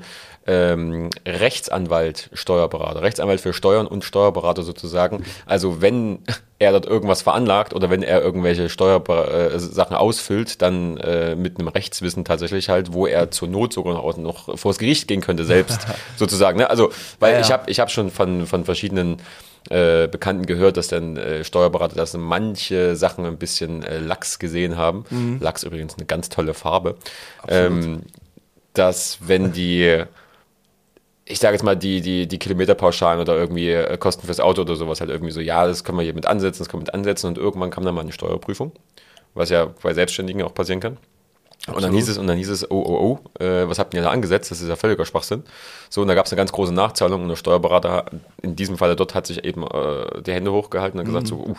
ähm, 0.48 1.10
Rechtsanwalt, 1.28 2.30
Steuerberater, 2.34 3.02
Rechtsanwalt 3.02 3.42
für 3.42 3.54
Steuern 3.54 3.88
und 3.88 4.04
Steuerberater 4.04 4.64
sozusagen. 4.64 5.24
Also 5.46 5.82
wenn 5.82 6.20
er 6.60 6.72
dort 6.72 6.86
irgendwas 6.86 7.22
veranlagt 7.22 7.74
oder 7.74 7.90
wenn 7.90 8.04
er 8.04 8.22
irgendwelche 8.22 8.70
Steuersachen 8.70 9.96
ausfüllt, 9.96 10.62
dann 10.62 10.98
äh, 10.98 11.36
mit 11.36 11.60
einem 11.60 11.68
Rechtswissen 11.68 12.26
tatsächlich 12.26 12.70
halt, 12.70 12.94
wo 12.94 13.06
er 13.08 13.32
zur 13.32 13.48
Not 13.48 13.74
sogar 13.74 13.94
noch, 13.94 14.18
noch 14.18 14.58
vors 14.58 14.78
Gericht 14.78 15.08
gehen 15.08 15.22
könnte 15.22 15.46
selbst 15.46 15.88
sozusagen. 16.18 16.58
Ne? 16.58 16.70
Also, 16.70 16.90
weil 17.20 17.32
Ja, 17.34 17.40
ja. 17.40 17.46
ich 17.46 17.52
habe 17.52 17.70
ich 17.72 17.80
hab 17.80 17.92
schon 17.92 18.12
von, 18.12 18.46
von 18.46 18.66
verschiedenen 18.66 19.18
äh, 19.70 20.08
Bekannten 20.08 20.46
gehört, 20.46 20.78
dass 20.78 20.88
dann 20.88 21.18
äh, 21.18 21.44
Steuerberater, 21.44 21.96
dass 21.96 22.16
manche 22.16 22.96
Sachen 22.96 23.26
ein 23.26 23.38
bisschen 23.38 23.84
äh, 23.84 24.00
Lachs 24.00 24.40
gesehen 24.40 24.78
haben. 24.78 25.06
Mhm. 25.10 25.38
Lachs 25.42 25.64
übrigens 25.64 25.96
eine 25.96 26.06
ganz 26.06 26.30
tolle 26.30 26.54
Farbe. 26.54 26.96
Ähm, 27.48 28.02
dass 28.74 29.20
wenn 29.22 29.52
die, 29.52 30.04
ich 31.26 31.40
sage 31.40 31.56
jetzt 31.56 31.64
mal, 31.64 31.76
die, 31.76 32.02
die, 32.02 32.28
die 32.28 32.40
Kilometerpauschalen 32.40 33.20
oder 33.20 33.36
irgendwie 33.36 33.72
äh, 33.72 33.98
Kosten 33.98 34.26
fürs 34.26 34.40
Auto 34.40 34.62
oder 34.62 34.76
sowas 34.76 35.02
halt 35.02 35.10
irgendwie 35.10 35.32
so, 35.32 35.42
ja, 35.42 35.68
das 35.68 35.84
können 35.84 35.98
wir 35.98 36.04
hier 36.04 36.14
mit 36.14 36.26
ansetzen, 36.26 36.60
das 36.60 36.70
können 36.70 36.82
wir 36.82 36.86
mit 36.86 36.94
ansetzen 36.94 37.28
und 37.28 37.38
irgendwann 37.38 37.70
kam 37.70 37.84
dann 37.84 37.96
mal 37.96 38.02
eine 38.02 38.12
Steuerprüfung, 38.12 38.72
was 39.34 39.50
ja 39.50 39.66
bei 39.84 39.94
Selbstständigen 39.94 40.42
auch 40.44 40.54
passieren 40.54 40.80
kann. 40.80 40.98
Und 41.68 41.84
dann 41.84 41.94
hieß 41.94 42.10
es, 42.10 42.18
und 42.18 42.28
dann 42.28 42.38
hieß 42.38 42.50
es, 42.50 42.72
oh, 42.72 42.84
oh, 42.86 43.20
oh, 43.40 43.44
äh, 43.44 43.68
was 43.68 43.80
habt 43.80 43.94
ihr 43.94 44.02
da 44.02 44.10
angesetzt? 44.10 44.50
Das 44.50 44.62
ist 44.62 44.70
ja 44.70 44.76
völliger 44.76 45.06
Schwachsinn. 45.06 45.44
So, 45.90 46.02
und 46.02 46.08
da 46.08 46.16
gab 46.16 46.26
es 46.26 46.32
eine 46.32 46.38
ganz 46.38 46.52
große 46.52 46.74
Nachzahlung 46.74 47.24
und 47.24 47.30
der 47.30 47.36
Steuerberater, 47.36 48.06
in 48.42 48.56
diesem 48.56 48.78
Falle 48.78 48.96
dort, 48.96 49.14
hat 49.14 49.28
sich 49.28 49.44
eben 49.44 49.64
äh, 49.64 50.22
die 50.22 50.32
Hände 50.32 50.52
hochgehalten 50.52 51.00
und 51.00 51.06
gesagt, 51.06 51.28
so, 51.28 51.36
uh, 51.36 51.56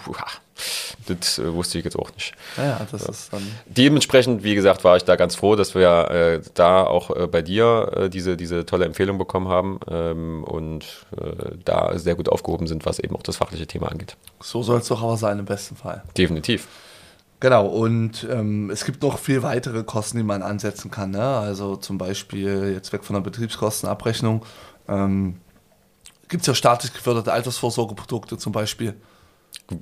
das 1.06 1.38
äh, 1.38 1.52
wusste 1.52 1.78
ich 1.78 1.84
jetzt 1.84 1.96
auch 1.98 2.10
nicht. 2.12 2.34
Ja, 2.56 2.86
das 2.90 3.04
ist 3.04 3.32
dann. 3.32 3.42
Dementsprechend, 3.66 4.42
wie 4.42 4.54
gesagt, 4.54 4.84
war 4.84 4.96
ich 4.96 5.04
da 5.04 5.16
ganz 5.16 5.34
froh, 5.34 5.54
dass 5.54 5.74
wir 5.74 6.10
äh, 6.10 6.40
da 6.54 6.84
auch 6.84 7.14
äh, 7.14 7.26
bei 7.26 7.42
dir 7.42 7.92
äh, 7.94 8.08
diese, 8.08 8.36
diese 8.36 8.64
tolle 8.66 8.86
Empfehlung 8.86 9.18
bekommen 9.18 9.48
haben 9.48 9.80
ähm, 9.88 10.44
und 10.44 11.06
da 11.64 11.98
sehr 11.98 12.14
gut 12.14 12.28
aufgehoben 12.28 12.66
sind, 12.66 12.86
was 12.86 12.98
eben 12.98 13.14
auch 13.16 13.22
das 13.22 13.36
fachliche 13.36 13.66
Thema 13.66 13.90
angeht. 13.90 14.16
So 14.40 14.62
soll 14.62 14.78
es 14.78 14.88
doch 14.88 15.02
aber 15.02 15.16
sein 15.16 15.38
im 15.38 15.44
besten 15.44 15.76
Fall. 15.76 16.02
Definitiv. 16.16 16.68
Genau, 17.40 17.66
und 17.66 18.26
ähm, 18.30 18.68
es 18.68 18.84
gibt 18.84 19.02
noch 19.02 19.18
viel 19.18 19.42
weitere 19.42 19.82
Kosten, 19.82 20.18
die 20.18 20.24
man 20.24 20.42
ansetzen 20.42 20.90
kann. 20.90 21.12
Ne? 21.12 21.22
Also 21.22 21.76
zum 21.76 21.96
Beispiel, 21.96 22.72
jetzt 22.74 22.92
weg 22.92 23.02
von 23.02 23.14
der 23.14 23.22
Betriebskostenabrechnung, 23.22 24.44
ähm, 24.88 25.40
gibt 26.28 26.42
es 26.42 26.46
ja 26.46 26.54
staatlich 26.54 26.92
geförderte 26.92 27.32
Altersvorsorgeprodukte 27.32 28.36
zum 28.36 28.52
Beispiel. 28.52 28.94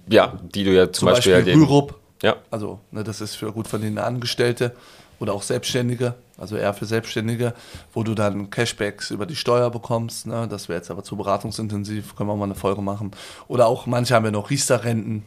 Ja, 0.09 0.39
die 0.55 0.65
du 0.65 0.73
ja 0.73 0.85
zum, 0.87 1.09
Zum 1.09 1.09
Beispiel, 1.09 1.35
Beispiel, 1.35 1.55
Rürup. 1.55 1.99
Ja, 2.23 2.37
Also, 2.51 2.81
ne, 2.93 3.03
das 3.03 3.21
ist 3.21 3.35
für 3.35 3.53
gut 3.53 3.67
verdienende 3.69 4.05
Angestellte 4.05 4.75
oder 5.21 5.33
auch 5.33 5.43
Selbstständige, 5.43 6.15
also 6.37 6.57
eher 6.57 6.75
für 6.75 6.87
Selbstständige, 6.87 7.55
wo 7.93 8.05
du 8.05 8.15
dann 8.15 8.51
Cashbacks 8.51 9.11
über 9.11 9.27
die 9.27 9.37
Steuer 9.37 9.71
bekommst. 9.71 10.27
Ne? 10.27 10.47
Das 10.49 10.69
wäre 10.69 10.79
jetzt 10.79 10.91
aber 10.91 11.03
zu 11.03 11.17
beratungsintensiv, 11.17 12.15
können 12.15 12.29
wir 12.29 12.37
mal 12.37 12.45
eine 12.45 12.55
Folge 12.55 12.83
machen. 12.83 13.11
Oder 13.49 13.67
auch 13.67 13.87
manche 13.87 14.15
haben 14.15 14.25
ja 14.25 14.31
noch 14.31 14.51
Riester-Renten. 14.51 15.25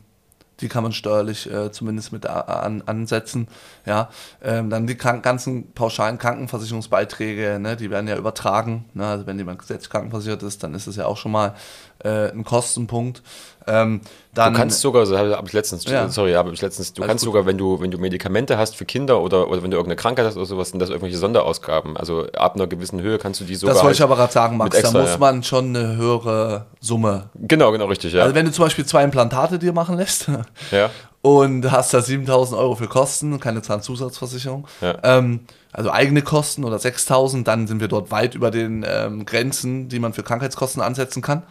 Die 0.62 0.68
kann 0.68 0.84
man 0.84 0.92
steuerlich 0.92 1.52
äh, 1.52 1.72
zumindest 1.72 2.14
mit 2.14 2.26
an, 2.28 2.84
ansetzen. 2.86 3.48
Ja, 3.86 4.10
ähm, 4.44 4.70
dann 4.70 4.88
die 4.88 4.96
ganzen 4.96 5.72
pauschalen 5.74 6.18
Krankenversicherungsbeiträge, 6.18 7.60
ne, 7.60 7.76
die 7.76 7.90
werden 7.90 8.08
ja 8.08 8.18
übertragen. 8.18 8.86
Ne? 8.94 9.06
Also 9.08 9.28
wenn 9.28 9.38
jemand 9.38 9.60
gesetzlich 9.60 9.90
krankenversichert 9.90 10.44
ist, 10.44 10.64
dann 10.64 10.74
ist 10.74 10.88
es 10.88 10.96
ja 10.96 11.06
auch 11.06 11.18
schon 11.18 11.32
mal 11.32 11.56
äh, 12.04 12.32
ein 12.32 12.44
Kostenpunkt. 12.44 13.22
Ähm, 13.68 14.02
dann, 14.34 14.54
Du 14.54 14.60
kannst 14.60 14.82
sogar, 14.82 15.06
so 15.06 15.18
habe 15.18 15.44
ich 15.46 15.54
letztens, 15.54 15.86
Ja. 15.86 16.10
sorry, 16.10 16.34
habe 16.34 16.52
ich 16.52 16.62
letztens, 16.62 16.94
du 16.94 17.02
Alles 17.04 17.10
kannst 17.12 17.26
gut. 17.26 17.34
sogar, 17.34 17.46
wenn 17.46 17.58
du, 17.60 17.80
wenn 17.80 17.92
du 17.92 18.00
Medikamente 18.00 18.58
hast 18.58 18.76
für 18.76 18.86
Kinder 18.86 19.22
oder, 19.22 19.50
oder 19.50 19.62
wenn 19.62 19.70
du 19.70 19.78
irgendeine 19.78 19.98
Krankheit 19.98 20.26
hast 20.26 20.36
oder 20.36 20.46
sowas, 20.48 20.70
sind 20.70 20.80
das 20.80 20.90
irgendwelche 20.90 21.18
Sonderausgaben. 21.18 21.96
Also 21.96 22.26
ab 22.36 22.56
einer 22.56 22.66
gewissen 22.66 23.02
Höhe 23.02 23.18
kannst 23.20 23.40
du 23.40 23.44
die 23.46 23.54
sogar. 23.56 23.76
das 23.76 23.84
wollte 23.84 23.96
ich 23.96 24.02
halt- 24.02 24.10
aber 24.10 24.16
gerade 24.20 24.34
sagen, 24.34 24.58
Max, 24.58 24.76
extra, 24.76 24.94
da 24.98 25.02
muss 25.02 25.12
ja. 25.12 25.18
man 25.20 25.44
schon 25.44 25.76
eine 25.76 25.96
höhere 25.96 26.66
Summe. 26.80 27.30
Genau, 27.36 27.72
genau, 27.72 27.86
richtig, 27.86 28.14
ja. 28.14 28.24
Also 28.24 28.34
wenn 28.34 28.46
du 28.48 28.52
zum 28.52 28.66
Beispiel 28.66 28.86
zwei 28.86 29.04
Implantate 29.04 29.60
dir 29.60 29.74
machen 29.74 29.96
lässt 29.98 30.28
ja. 30.72 30.90
und 31.22 31.70
hast 31.72 31.94
da 31.94 32.02
7000 32.02 32.60
Euro 32.60 32.76
für 32.76 32.88
Kosten, 32.88 33.40
keine 33.40 33.62
Zahnzusatzversicherung, 33.62 34.68
Ja. 34.82 34.96
ähm, 35.04 35.42
also 35.72 35.92
eigene 35.92 36.22
Kosten 36.24 36.64
oder 36.64 36.80
6000, 36.80 37.48
dann 37.48 37.68
sind 37.68 37.80
wir 37.80 37.88
dort 37.88 38.10
weit 38.12 38.34
über 38.34 38.50
den 38.50 38.84
ähm, 38.88 39.26
Grenzen, 39.26 39.88
die 39.88 40.00
man 40.00 40.14
für 40.14 40.24
Krankheitskosten 40.24 40.82
ansetzen 40.82 41.22
kann. 41.22 41.44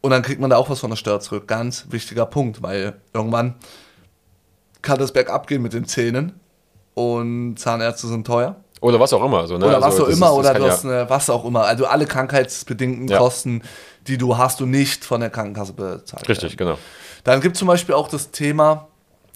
Und 0.00 0.10
dann 0.12 0.22
kriegt 0.22 0.40
man 0.40 0.50
da 0.50 0.56
auch 0.56 0.70
was 0.70 0.80
von 0.80 0.90
der 0.90 0.96
Steuer 0.96 1.20
zurück. 1.20 1.48
Ganz 1.48 1.86
wichtiger 1.90 2.24
Punkt, 2.26 2.62
weil 2.62 2.94
irgendwann 3.12 3.54
kann 4.82 4.98
das 4.98 5.12
bergab 5.12 5.46
gehen 5.46 5.60
mit 5.62 5.72
den 5.72 5.86
Zähnen 5.86 6.38
und 6.94 7.56
Zahnärzte 7.56 8.06
sind 8.06 8.26
teuer. 8.26 8.56
Oder 8.80 9.00
was 9.00 9.12
auch 9.12 9.24
immer. 9.24 9.46
So, 9.48 9.58
ne? 9.58 9.66
Oder 9.66 9.78
was 9.78 9.84
Also 9.94 10.04
auch 10.04 10.08
immer, 10.08 10.26
ist- 10.26 10.32
oder 10.34 10.54
du 10.54 10.64
ja- 10.64 10.70
hast 10.70 10.84
eine, 10.84 11.10
was 11.10 11.28
auch 11.30 11.44
immer. 11.44 11.64
Also 11.64 11.86
alle 11.86 12.06
krankheitsbedingten 12.06 13.08
Ja. 13.08 13.18
Kosten, 13.18 13.62
die 14.06 14.18
du 14.18 14.36
hast, 14.38 14.60
du 14.60 14.66
nicht 14.66 15.04
von 15.04 15.20
der 15.20 15.30
Krankenkasse 15.30 15.72
bezahlt. 15.72 16.28
Richtig, 16.28 16.58
werden. 16.58 16.74
genau. 16.74 16.78
Dann 17.24 17.40
gibt 17.40 17.56
es 17.56 17.58
zum 17.58 17.66
Beispiel 17.68 17.96
auch 17.96 18.08
das 18.08 18.30
Thema, 18.30 18.86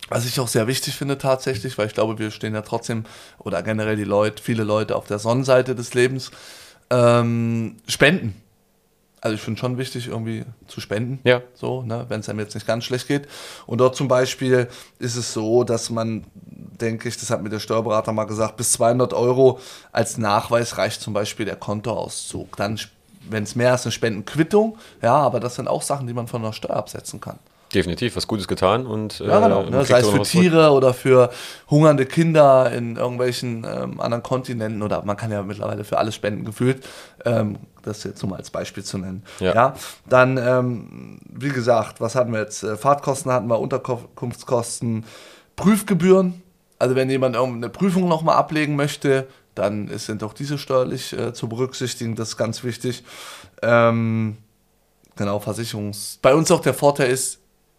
was 0.09 0.27
ich 0.27 0.39
auch 0.39 0.47
sehr 0.49 0.69
wichtig 0.69 0.95
finde 0.95 1.19
tatsächlich, 1.19 1.77
weil 1.77 1.89
ich 1.89 1.95
glaube, 1.95 2.19
wir 2.21 2.31
stehen 2.31 2.55
ja 2.55 2.63
trotzdem, 2.63 3.05
oder 3.41 3.63
generell 3.65 3.97
die 3.97 4.05
Leute, 4.05 4.41
viele 4.41 4.63
Leute 4.63 4.95
auf 4.95 5.07
der 5.07 5.19
Sonnenseite 5.19 5.75
des 5.75 5.93
Lebens, 5.95 6.31
ähm, 6.91 7.77
Spenden. 7.89 8.41
Also 9.25 9.37
ich 9.37 9.41
finde 9.41 9.61
schon 9.61 9.79
wichtig, 9.79 10.09
irgendwie 10.09 10.45
zu 10.67 10.81
spenden. 10.81 11.21
Ja. 11.23 11.43
So, 11.55 11.83
ne, 11.83 12.07
wenn 12.09 12.19
es 12.21 12.29
einem 12.29 12.41
jetzt 12.41 12.55
nicht 12.57 12.67
ganz 12.67 12.83
schlecht 12.85 13.07
geht. 13.07 13.29
Und 13.67 13.79
dort 13.79 13.95
zum 13.95 14.09
Beispiel 14.09 14.67
ist 14.99 15.15
es 15.15 15.33
so, 15.33 15.63
dass 15.63 15.91
man, 15.91 16.25
denke 16.35 17.09
ich, 17.09 17.17
das 17.17 17.31
hat 17.31 17.41
mir 17.41 17.49
der 17.49 17.61
Steuerberater 17.61 18.13
mal 18.13 18.25
gesagt, 18.25 18.57
bis 18.57 18.73
200 18.73 19.15
Euro 19.15 19.61
als 19.93 20.19
Nachweis 20.19 20.77
reicht 20.77 21.01
zum 21.01 21.15
Beispiel 21.15 21.47
der 21.47 21.55
Kontoauszug. 21.55 22.57
Dann, 22.57 22.81
wenn 23.31 23.45
es 23.45 23.55
mehr 23.55 23.73
ist, 23.77 23.87
eine 23.87 23.93
Spendenquittung. 23.93 24.77
Ja, 25.01 25.15
aber 25.15 25.39
das 25.39 25.55
sind 25.55 25.69
auch 25.69 25.83
Sachen, 25.83 26.09
die 26.09 26.15
man 26.15 26.27
von 26.27 26.43
der 26.43 26.53
Steuer 26.53 26.75
absetzen 26.75 27.21
kann. 27.21 27.39
Definitiv, 27.73 28.17
was 28.17 28.27
Gutes 28.27 28.49
getan 28.49 28.87
und 28.87 29.21
Ja, 29.21 29.39
genau. 29.39 29.63
äh, 29.63 29.71
Ne, 29.71 29.85
sei 29.85 30.01
es 30.01 30.09
für 30.09 30.19
was 30.19 30.31
zurück. 30.31 30.43
Tiere 30.43 30.73
oder 30.73 30.93
für 30.93 31.31
hungernde 31.71 32.07
Kinder 32.07 32.71
in 32.73 32.97
irgendwelchen 32.97 33.65
ähm, 33.65 34.01
anderen 34.01 34.23
Kontinenten 34.25 34.83
oder 34.83 35.05
man 35.05 35.17
kann 35.17 35.31
ja 35.31 35.43
mittlerweile 35.43 35.85
für 35.85 35.97
alles 35.97 36.17
spenden 36.17 36.45
gefühlt. 36.45 36.85
Ähm, 37.25 37.57
das 37.83 38.05
jetzt 38.05 38.23
nur 38.23 38.31
mal 38.31 38.37
als 38.37 38.51
Beispiel 38.51 38.85
zu 38.85 38.99
nennen. 38.99 39.23
Ja. 39.41 39.75
Dann, 40.09 40.37
ähm, 40.39 41.19
wie 41.29 41.51
gesagt, 41.51 42.01
was 42.01 42.15
hatten 42.15 42.33
wir 42.33 42.41
jetzt? 42.41 42.63
Äh, 42.63 42.77
Fahrtkosten 42.77 43.31
hatten 43.33 43.49
wir, 43.49 43.59
Unterkunftskosten, 43.59 45.05
Prüfgebühren. 45.57 46.43
Also 46.79 46.97
wenn 46.97 47.11
jemand 47.11 47.37
irgendeine 47.37 47.69
Prüfung 47.69 48.09
nochmal 48.09 48.37
ablegen 48.37 48.77
möchte, 48.77 49.29
dann 49.55 49.97
sind 49.99 50.23
auch 50.23 50.33
diese 50.33 50.59
steuerlich 50.59 51.13
äh, 51.13 51.33
zu 51.33 51.49
berücksichtigen. 51.49 52.17
Das 52.17 52.31
ist 52.31 52.37
ganz 52.37 52.65
wichtig. 52.65 53.05
Ähm, 53.63 54.39
genau, 55.15 55.39
Versicherungs... 55.39 56.19
Bei 56.23 56.35
uns 56.35 56.51
auch 56.51 56.61
der 56.61 56.75
Vorteil 56.75 57.11
ist, 57.11 57.39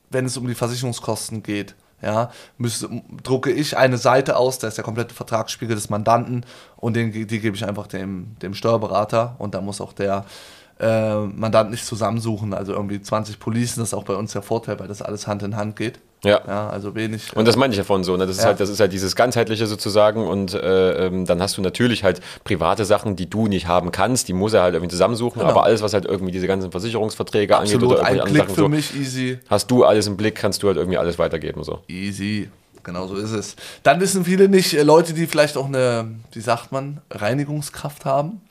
wenn 0.09 0.25
es 0.25 0.37
um 0.37 0.47
die 0.47 0.55
Versicherungskosten 0.55 1.43
geht, 1.43 1.75
ja, 2.03 2.31
müsste, 2.57 2.89
drucke 3.23 3.51
ich 3.51 3.77
eine 3.77 3.97
Seite 3.97 4.35
aus, 4.35 4.59
da 4.59 4.67
ist 4.67 4.77
der 4.77 4.83
komplette 4.83 5.15
Vertragsspiegel 5.15 5.75
des 5.75 5.89
Mandanten 5.89 6.45
und 6.75 6.95
den, 6.95 7.11
die 7.11 7.39
gebe 7.39 7.55
ich 7.55 7.65
einfach 7.65 7.87
dem, 7.87 8.35
dem 8.41 8.53
Steuerberater 8.53 9.35
und 9.39 9.55
da 9.55 9.61
muss 9.61 9.79
auch 9.79 9.93
der 9.93 10.25
äh, 10.79 11.19
Mandant 11.19 11.71
nicht 11.71 11.85
zusammensuchen, 11.85 12.53
also 12.53 12.73
irgendwie 12.73 13.01
20 13.01 13.39
Policen, 13.39 13.79
das 13.79 13.89
ist 13.89 13.93
auch 13.93 14.03
bei 14.03 14.15
uns 14.15 14.33
der 14.33 14.41
Vorteil, 14.41 14.79
weil 14.79 14.87
das 14.87 15.01
alles 15.01 15.27
Hand 15.27 15.43
in 15.43 15.55
Hand 15.55 15.75
geht. 15.77 15.99
Ja. 16.23 16.41
Ja, 16.47 16.69
also 16.69 16.95
wenig. 16.95 17.35
Und 17.35 17.47
das 17.47 17.55
meine 17.57 17.73
ich 17.73 17.77
davon 17.77 18.03
so, 18.03 18.15
ne? 18.15 18.25
Das 18.25 18.37
ist 18.37 18.43
Ja. 18.43 18.49
halt, 18.49 18.59
das 18.59 18.69
ist 18.69 18.79
halt 18.79 18.93
dieses 18.93 19.15
ganzheitliche 19.15 19.67
sozusagen 19.67 20.25
und 20.25 20.53
äh, 20.53 21.07
ähm, 21.07 21.25
dann 21.25 21.41
hast 21.41 21.57
du 21.57 21.61
natürlich 21.61 22.03
halt 22.03 22.21
private 22.45 22.85
Sachen, 22.85 23.15
die 23.17 23.29
du 23.29 23.47
nicht 23.47 23.67
haben 23.67 23.91
kannst, 23.91 24.27
die 24.29 24.33
muss 24.33 24.53
er 24.53 24.61
halt 24.63 24.73
irgendwie 24.75 24.89
zusammensuchen, 24.91 25.39
Genau. 25.41 25.51
aber 25.51 25.63
alles, 25.63 25.81
was 25.81 25.93
halt 25.93 26.05
irgendwie 26.05 26.31
diese 26.31 26.47
ganzen 26.47 26.71
Versicherungsverträge 26.71 27.57
angeht 27.57 27.75
absolut 27.75 27.97
oder 27.97 28.05
ein 28.05 28.15
irgendwelche 28.15 28.31
Klick 28.31 28.41
anderen 28.41 28.55
für 28.55 28.61
Sachen 28.61 28.71
so, 28.71 28.99
mich, 28.99 29.07
easy. 29.07 29.39
hast 29.49 29.69
du 29.69 29.83
alles 29.83 30.07
im 30.07 30.15
Blick, 30.17 30.35
kannst 30.35 30.63
du 30.63 30.67
halt 30.67 30.77
irgendwie 30.77 30.97
alles 30.97 31.19
weitergeben 31.19 31.63
so. 31.63 31.79
Easy. 31.87 32.49
Genau 32.83 33.07
so 33.07 33.15
ist 33.15 33.31
es. 33.31 33.55
Dann 33.83 33.99
wissen 34.01 34.25
viele 34.25 34.49
nicht, 34.49 34.73
äh, 34.73 34.83
Leute, 34.83 35.13
die 35.13 35.25
vielleicht 35.27 35.55
auch 35.57 35.67
eine, 35.67 36.15
wie 36.33 36.41
sagt 36.41 36.71
man, 36.73 36.99
Reinigungskraft 37.11 38.05
haben. 38.05 38.41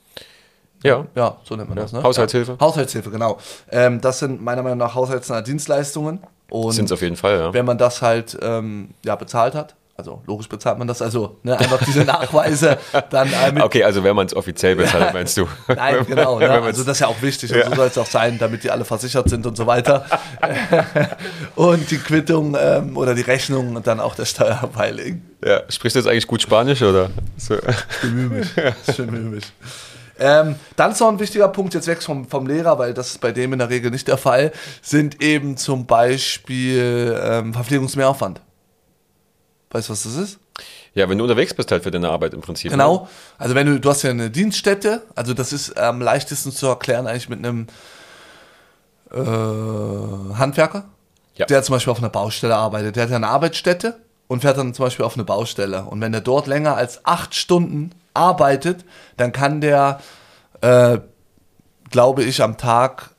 Ja. 0.82 1.06
Ja, 1.14 1.36
so 1.44 1.54
nennt 1.54 1.68
man 1.68 1.76
das, 1.78 1.92
ne? 1.92 2.02
Haushaltshilfe. 2.02 2.52
Ja. 2.52 2.66
Haushaltshilfe, 2.66 3.10
genau. 3.10 3.38
Ähm, 3.70 4.00
das 4.00 4.18
sind 4.18 4.42
meiner 4.42 4.62
Meinung 4.62 4.78
nach 4.78 4.94
haushaltsnahe 4.94 5.42
Dienstleistungen. 5.42 6.20
Und 6.52 6.72
Sind 6.72 6.84
es 6.86 6.92
auf 6.92 7.00
jeden 7.00 7.16
Fall, 7.16 7.38
ja. 7.38 7.54
wenn 7.54 7.64
man 7.64 7.78
das 7.78 8.02
halt 8.02 8.36
ähm, 8.42 8.90
ja, 9.04 9.16
bezahlt 9.16 9.54
hat, 9.54 9.74
also 9.96 10.22
logisch 10.26 10.48
bezahlt 10.48 10.78
man 10.78 10.86
das, 10.88 11.00
also 11.00 11.36
ne, 11.42 11.58
einfach 11.58 11.82
diese 11.84 12.04
Nachweise 12.04 12.76
dann 13.10 13.28
äh, 13.32 13.52
mit 13.52 13.62
Okay, 13.62 13.84
also 13.84 14.02
wenn 14.04 14.14
man 14.16 14.26
es 14.26 14.34
offiziell 14.36 14.74
bezahlt, 14.76 15.14
meinst 15.14 15.36
du? 15.36 15.46
Nein, 15.68 16.04
genau. 16.06 16.38
Man's- 16.38 16.66
Also 16.66 16.84
das 16.84 16.96
ist 16.96 17.00
ja 17.00 17.06
auch 17.06 17.20
wichtig 17.22 17.54
und 17.54 17.64
so 17.64 17.74
soll 17.74 17.86
es 17.86 17.96
auch 17.98 18.06
sein, 18.06 18.38
damit 18.38 18.64
die 18.64 18.70
alle 18.70 18.84
versichert 18.84 19.28
sind 19.30 19.46
und 19.46 19.56
so 19.56 19.66
weiter. 19.66 20.04
und 21.54 21.90
die 21.90 21.98
Quittung 21.98 22.56
ähm, 22.60 22.96
oder 22.96 23.14
die 23.14 23.22
Rechnung 23.22 23.82
dann 23.82 24.00
auch 24.00 24.14
der 24.14 24.24
Steuer 24.24 24.68
beilegen. 24.74 25.30
ja. 25.44 25.60
Sprichst 25.68 25.94
du 25.96 26.00
jetzt 26.00 26.06
eigentlich 26.08 26.26
gut 26.26 26.42
Spanisch 26.42 26.82
oder? 26.82 27.10
So. 27.36 27.56
Bemühe 28.02 28.28
mich. 28.28 28.48
Schön 28.94 29.06
bemühe 29.06 29.30
mich. 29.36 29.44
Ähm, 30.24 30.54
dann 30.76 30.92
ist 30.92 31.00
noch 31.00 31.08
ein 31.08 31.18
wichtiger 31.18 31.48
Punkt, 31.48 31.74
jetzt 31.74 31.88
weg 31.88 32.00
vom, 32.02 32.28
vom 32.28 32.46
Lehrer, 32.46 32.78
weil 32.78 32.94
das 32.94 33.08
ist 33.10 33.20
bei 33.20 33.32
dem 33.32 33.52
in 33.52 33.58
der 33.58 33.68
Regel 33.70 33.90
nicht 33.90 34.06
der 34.06 34.16
Fall, 34.18 34.52
sind 34.80 35.20
eben 35.20 35.56
zum 35.56 35.84
Beispiel 35.86 37.18
ähm, 37.20 37.52
Verpflegungsmehraufwand. 37.52 38.40
Weißt 39.72 39.88
du, 39.88 39.92
was 39.92 40.04
das 40.04 40.14
ist? 40.16 40.38
Ja, 40.94 41.08
wenn 41.08 41.18
du 41.18 41.24
unterwegs 41.24 41.54
bist 41.54 41.72
halt 41.72 41.82
für 41.82 41.90
deine 41.90 42.10
Arbeit 42.10 42.34
im 42.34 42.40
Prinzip. 42.40 42.70
Ne? 42.70 42.76
Genau. 42.76 43.08
Also 43.38 43.54
wenn 43.54 43.66
du, 43.66 43.80
du 43.80 43.88
hast 43.90 44.02
ja 44.02 44.10
eine 44.10 44.30
Dienststätte, 44.30 45.02
also 45.16 45.34
das 45.34 45.52
ist 45.52 45.76
am 45.78 46.00
leichtesten 46.00 46.52
zu 46.52 46.66
erklären 46.66 47.06
eigentlich 47.06 47.28
mit 47.28 47.38
einem 47.38 47.66
äh, 49.10 50.34
Handwerker, 50.36 50.84
Ja. 51.36 51.46
der 51.46 51.62
zum 51.62 51.74
Beispiel 51.74 51.90
auf 51.90 51.98
einer 51.98 52.10
Baustelle 52.10 52.54
arbeitet. 52.56 52.96
Der 52.96 53.04
hat 53.04 53.10
ja 53.10 53.16
eine 53.16 53.28
Arbeitsstätte 53.28 53.98
und 54.28 54.42
fährt 54.42 54.58
dann 54.58 54.74
zum 54.74 54.84
Beispiel 54.86 55.04
auf 55.04 55.14
eine 55.14 55.24
Baustelle. 55.24 55.84
Und 55.84 56.00
wenn 56.00 56.12
der 56.12 56.20
dort 56.20 56.46
länger 56.46 56.76
als 56.76 57.04
acht 57.04 57.34
Stunden 57.34 57.90
arbeitet, 58.14 58.84
dann 59.16 59.32
kann 59.32 59.60
der, 59.60 60.00
äh, 60.60 60.98
glaube 61.90 62.22
ich, 62.24 62.42
am 62.42 62.56
Tag 62.58 63.10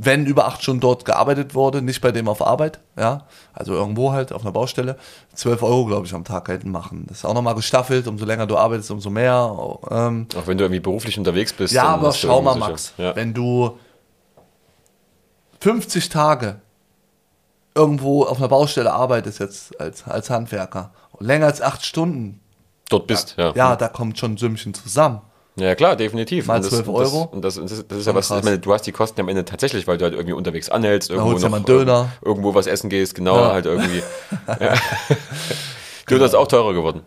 wenn 0.00 0.26
über 0.26 0.46
acht 0.46 0.62
Stunden 0.62 0.80
dort 0.80 1.04
gearbeitet 1.04 1.56
wurde, 1.56 1.82
nicht 1.82 2.00
bei 2.00 2.12
dem 2.12 2.28
auf 2.28 2.40
Arbeit, 2.40 2.78
ja, 2.96 3.26
also 3.52 3.74
irgendwo 3.74 4.12
halt 4.12 4.32
auf 4.32 4.42
einer 4.42 4.52
Baustelle, 4.52 4.96
12 5.34 5.60
Euro, 5.64 5.86
glaube 5.86 6.06
ich, 6.06 6.14
am 6.14 6.22
Tag 6.22 6.44
geltend 6.44 6.72
machen. 6.72 7.06
Das 7.08 7.18
ist 7.18 7.24
auch 7.24 7.34
nochmal 7.34 7.56
gestaffelt, 7.56 8.06
umso 8.06 8.24
länger 8.24 8.46
du 8.46 8.56
arbeitest, 8.56 8.92
umso 8.92 9.10
mehr. 9.10 9.52
Ähm, 9.90 10.28
Auch 10.36 10.46
wenn 10.46 10.56
du 10.56 10.62
irgendwie 10.62 10.78
beruflich 10.78 11.18
unterwegs 11.18 11.52
bist. 11.52 11.74
ja, 11.74 11.82
aber 11.82 12.12
schau 12.12 12.40
mal, 12.42 12.54
Max, 12.54 12.92
Ja. 12.96 13.16
wenn 13.16 13.34
du 13.34 13.76
50 15.60 16.08
Tage 16.08 16.60
irgendwo 17.74 18.22
auf 18.24 18.38
einer 18.38 18.46
Baustelle 18.48 18.92
arbeitest 18.92 19.40
jetzt 19.40 19.80
als, 19.80 20.04
als 20.06 20.30
Handwerker 20.30 20.92
länger 21.18 21.46
als 21.46 21.60
acht 21.60 21.84
Stunden, 21.84 22.40
dort 22.88 23.06
bist. 23.06 23.34
Ja, 23.38 23.52
Ja, 23.54 23.76
da 23.76 23.88
kommt 23.88 24.18
schon 24.18 24.32
ein 24.32 24.36
Sümmchen 24.36 24.74
zusammen. 24.74 25.20
Ja, 25.56 25.74
klar, 25.74 25.96
definitiv. 25.96 26.46
Mal 26.46 26.56
Und 26.56 26.64
das, 26.66 26.70
12 26.70 26.88
Euro. 26.88 27.22
Und 27.32 27.44
das, 27.44 27.58
und 27.58 27.68
das, 27.68 27.84
das 27.88 27.98
ist 27.98 28.06
ja 28.06 28.14
was, 28.14 28.30
ich 28.30 28.44
meine, 28.44 28.60
du 28.60 28.72
hast 28.72 28.82
die 28.82 28.92
Kosten 28.92 29.20
am 29.20 29.28
Ende 29.28 29.44
tatsächlich, 29.44 29.88
weil 29.88 29.98
du 29.98 30.04
halt 30.04 30.14
irgendwie 30.14 30.34
unterwegs 30.34 30.68
anhältst, 30.68 31.10
irgendwo 31.10 31.32
noch, 31.32 31.48
mal 31.50 31.56
einen 31.56 31.64
Döner. 31.66 32.10
äh, 32.22 32.26
irgendwo 32.28 32.54
was 32.54 32.68
essen 32.68 32.88
gehst, 32.90 33.16
genau, 33.16 33.36
Ja. 33.36 33.52
halt 33.52 33.66
irgendwie. 33.66 34.02
ja. 34.60 34.74
Döner 36.08 36.24
ist 36.26 36.34
auch 36.34 36.46
teurer 36.46 36.72
geworden. 36.74 37.02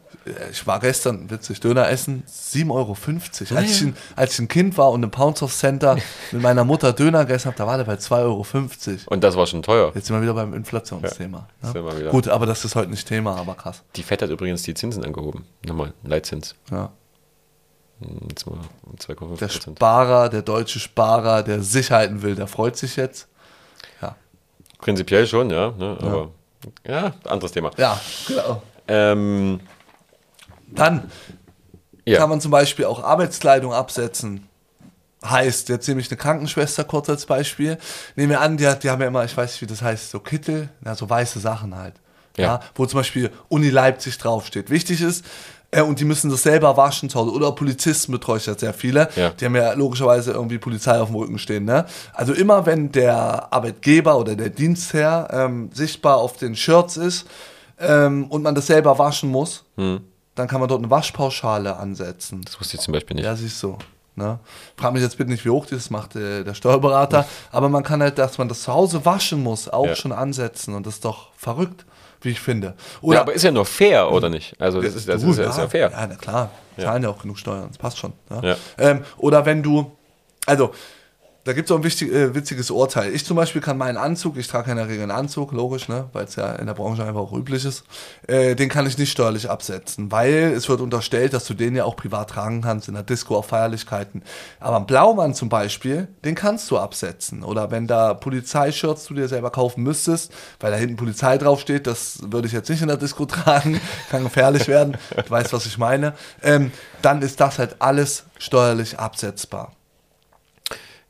Ich 0.52 0.68
war 0.68 0.80
gestern, 0.80 1.30
witzig, 1.32 1.60
Döner 1.62 1.90
essen, 1.90 2.24
7,50 2.28 2.72
Euro. 2.72 2.96
Als, 3.58 3.72
ich 3.72 3.82
ein, 3.82 3.98
als 4.16 4.34
ich 4.34 4.40
ein 4.40 4.48
Kind 4.48 4.78
war 4.78 4.92
und 4.92 5.02
im 5.02 5.10
Pounds 5.10 5.40
Center 5.58 5.98
mit 6.32 6.42
meiner 6.42 6.64
Mutter 6.64 6.94
Döner 6.94 7.26
gegessen 7.26 7.48
habe, 7.48 7.58
da 7.58 7.66
war 7.66 7.78
der 7.78 7.86
bei 7.86 7.96
2,50 7.96 8.18
Euro. 8.22 8.46
Und 9.08 9.24
das 9.24 9.36
war 9.36 9.48
schon 9.48 9.64
teuer. 9.64 9.92
Jetzt 9.96 10.08
sind 10.08 10.16
wir 10.16 10.22
wieder 10.22 10.36
beim 10.36 10.54
Inflationsthema. 10.54 11.48
Ja, 11.64 11.74
ne? 11.74 12.00
wieder. 12.00 12.12
Gut, 12.12 12.28
aber 12.28 12.46
das 12.46 12.64
ist 12.64 12.76
heute 12.76 12.92
nicht 12.92 13.08
Thema, 13.08 13.36
aber 13.36 13.56
krass. 13.56 13.82
Die 13.96 14.04
FED 14.04 14.22
hat 14.24 14.30
übrigens 14.30 14.62
die 14.62 14.76
Zinsen 14.76 15.04
angehoben. 15.04 15.46
Nochmal, 15.66 15.94
Leitzins. 16.04 16.56
Ja. 16.70 16.92
Jetzt 18.30 18.48
mal 18.48 18.60
um 18.84 18.96
2,5 18.96 19.38
Der. 19.40 19.50
Sparer, 19.50 20.30
der 20.30 20.42
deutsche 20.42 20.80
Sparer, 20.80 21.44
der 21.44 21.62
Sicherheiten 21.62 22.22
will, 22.22 22.36
der 22.36 22.48
freut 22.48 22.78
sich 22.78 22.96
jetzt. 22.96 23.28
Ja, 24.02 24.16
Prinzipiell 24.80 25.28
schon, 25.28 25.50
ja. 25.50 25.72
Ne, 25.72 25.98
aber 26.00 26.32
ja, 26.88 27.14
anderes 27.26 27.52
Thema. 27.52 27.72
ja 27.78 28.00
genau. 28.28 28.62
Ähm, 28.88 29.60
Dann 30.72 31.12
ja. 32.06 32.18
kann 32.18 32.30
man 32.30 32.42
zum 32.42 32.52
Beispiel 32.52 32.86
auch 32.86 33.04
Arbeitskleidung 33.04 33.74
absetzen. 33.74 34.48
Heißt, 35.24 35.70
jetzt 35.70 35.88
nehme 35.88 36.02
ich 36.02 36.10
eine 36.10 36.18
Krankenschwester 36.18 36.84
kurz 36.84 37.08
als 37.10 37.28
Beispiel. 37.28 37.78
Nehmen 38.16 38.32
wir 38.32 38.42
an, 38.42 38.58
die, 38.58 38.66
hat, 38.66 38.84
die 38.84 38.90
haben 38.90 39.02
ja 39.02 39.08
immer, 39.08 39.24
ich 39.24 39.38
weiß 39.38 39.52
nicht, 39.52 39.62
wie 39.62 39.68
das 39.68 39.82
heißt, 39.82 40.10
so 40.10 40.20
Kittel, 40.20 40.70
na, 40.82 40.96
so 40.96 41.10
weiße 41.10 41.40
Sachen 41.40 41.76
halt. 41.76 41.96
Ja. 42.38 42.44
Ja. 42.46 42.60
wo 42.76 42.86
zum 42.86 43.02
Beispiel 43.02 43.30
Uni 43.50 43.70
Leipzig 43.70 44.18
draufsteht. 44.18 44.70
Wichtig 44.70 45.02
ist, 45.02 45.26
äh, 45.72 45.82
und 45.82 46.00
die 46.00 46.06
müssen 46.06 46.30
das 46.30 46.44
selber 46.44 46.78
waschen 46.78 47.10
zu 47.10 47.20
Hause. 47.20 47.32
Oder 47.32 47.52
Polizisten 47.54 48.12
betreue 48.12 48.38
ich 48.38 48.46
ja 48.46 48.58
sehr 48.58 48.74
viele. 48.74 49.10
Ja. 49.16 49.30
Die 49.32 49.46
haben 49.46 49.56
ja 49.56 49.74
logischerweise 49.74 50.32
irgendwie 50.32 50.58
Polizei 50.58 51.00
auf 51.00 51.10
dem 51.10 51.16
Rücken 51.16 51.38
stehen. 51.40 51.66
Ne? 51.66 51.86
Also 52.14 52.34
immer, 52.34 52.66
wenn 52.66 52.92
der 52.92 53.52
Arbeitgeber 53.52 54.18
oder 54.18 54.36
der 54.36 54.50
Dienstherr 54.50 55.30
ähm, 55.32 55.70
sichtbar 55.74 56.18
auf 56.18 56.38
den 56.38 56.56
Shirts 56.56 56.98
ist 56.98 57.26
ähm, 57.80 58.26
und 58.26 58.44
man 58.44 58.54
das 58.54 58.68
selber 58.68 59.00
waschen 59.00 59.30
muss, 59.30 59.64
dann 60.42 60.48
kann 60.48 60.60
man 60.60 60.68
dort 60.70 60.82
eine 60.82 60.90
Waschpauschale 60.90 61.78
ansetzen. 61.78 62.42
das 62.44 62.60
wusste 62.60 62.76
ich 62.78 62.82
zum 62.82 62.92
Beispiel 62.94 63.16
nicht. 63.16 63.26
Ja, 63.26 63.36
siehst 63.36 63.62
du. 63.64 63.78
Ne? 64.16 64.40
Frag 64.76 64.92
mich 64.94 65.02
jetzt 65.02 65.18
bitte 65.18 65.32
nicht, 65.32 65.46
wie 65.46 65.50
hoch 65.50 65.66
das 65.66 65.90
macht 65.90 66.16
äh, 66.18 66.44
der 66.44 66.54
Steuerberater, 66.54 67.26
aber 67.52 67.70
man 67.70 67.82
kann 67.84 68.02
halt, 68.02 68.18
dass 68.18 68.38
man 68.38 68.50
das 68.50 68.64
zu 68.64 68.74
Hause 68.74 69.06
waschen 69.06 69.42
muss, 69.42 69.70
auch 69.70 69.86
Ja. 69.88 69.96
schon 69.96 70.12
ansetzen 70.12 70.76
und 70.76 70.86
das 70.86 70.96
ist 70.96 71.06
doch 71.06 71.30
verrückt, 71.38 71.86
wie 72.22 72.30
ich 72.32 72.42
finde. 72.42 72.74
Oder 73.02 73.16
ja, 73.16 73.22
aber 73.22 73.34
ist 73.34 73.44
ja 73.44 73.52
nur 73.52 73.66
fair, 73.66 74.12
oder 74.12 74.28
nicht? 74.30 74.60
Also 74.60 74.82
das 74.82 74.96
ist, 74.96 75.08
das 75.08 75.22
Du, 75.22 75.32
ist, 75.32 75.38
ja, 75.38 75.50
ist 75.50 75.58
ja 75.58 75.68
fair. 75.70 75.92
Ja, 75.92 76.08
na 76.08 76.16
klar, 76.16 76.50
zahlen 76.78 77.04
ja, 77.04 77.10
auch 77.10 77.22
genug 77.22 77.38
Steuern, 77.40 77.68
das 77.70 77.78
passt 77.78 77.98
schon. 78.00 78.12
Ja? 78.30 78.42
Ja. 78.44 78.56
Ähm, 78.80 79.06
oder 79.18 79.46
wenn 79.46 79.64
du, 79.64 79.90
also 80.46 80.72
da 81.44 81.54
gibt 81.54 81.70
es 81.70 81.72
auch 81.72 81.78
ein 81.78 81.84
wichtig, 81.84 82.12
äh, 82.12 82.36
witziges 82.36 82.70
Urteil. 82.70 83.14
Ich 83.14 83.26
zum 83.26 83.36
Beispiel 83.36 83.62
kann 83.62 83.78
meinen 83.78 83.98
Anzug, 83.98 84.38
ich 84.38 84.48
trage 84.48 84.70
in 84.70 84.78
der 84.78 84.88
Regel 84.88 85.04
einen 85.04 85.12
Anzug, 85.12 85.52
logisch, 85.54 85.88
ne, 85.88 86.08
weil 86.14 86.26
es 86.26 86.36
ja 86.36 86.54
in 86.54 86.68
der 86.68 86.76
Branche 86.76 87.04
einfach 87.04 87.22
auch 87.22 87.34
üblich 87.34 87.66
ist, 87.66 87.84
äh, 88.28 88.56
den 88.56 88.70
kann 88.70 88.86
ich 88.86 88.98
nicht 88.98 89.12
steuerlich 89.12 89.50
absetzen, 89.50 90.12
weil 90.12 90.54
es 90.56 90.70
wird 90.70 90.82
unterstellt, 90.82 91.34
dass 91.34 91.46
du 91.46 91.54
den 91.56 91.76
ja 91.76 91.86
auch 91.86 91.96
privat 91.96 92.30
tragen 92.30 92.62
kannst, 92.62 92.88
in 92.88 92.94
der 92.94 93.04
Disco 93.04 93.36
auf 93.36 93.48
Feierlichkeiten. 93.48 94.22
Aber 94.60 94.78
einen 94.78 94.86
Blaumann 94.86 95.34
zum 95.34 95.50
Beispiel, 95.50 96.08
den 96.24 96.36
kannst 96.36 96.70
du 96.70 96.78
absetzen. 96.78 97.44
Oder 97.44 97.72
wenn 97.72 97.88
da 97.88 98.14
Polizeishirts 98.14 99.06
du 99.06 99.16
dir 99.16 99.28
selber 99.28 99.50
kaufen 99.50 99.84
müsstest, 99.84 100.32
weil 100.60 100.72
da 100.72 100.78
hinten 100.78 100.96
Polizei 100.96 101.38
draufsteht, 101.38 101.88
das 101.88 102.20
würde 102.22 102.48
ich 102.48 102.54
jetzt 102.54 102.70
nicht 102.70 102.82
in 102.82 102.88
der 102.88 102.98
Disco 102.98 103.26
tragen, 103.28 103.82
kann 104.10 104.24
gefährlich 104.24 104.68
werden, 104.68 104.98
du 105.16 105.30
weißt, 105.30 105.54
was 105.54 105.66
ich 105.66 105.78
meine, 105.78 106.14
ähm, 106.44 106.72
dann 107.02 107.22
ist 107.24 107.40
das 107.40 107.58
halt 107.58 107.78
alles 107.80 108.26
steuerlich 108.38 109.00
absetzbar. 109.00 109.74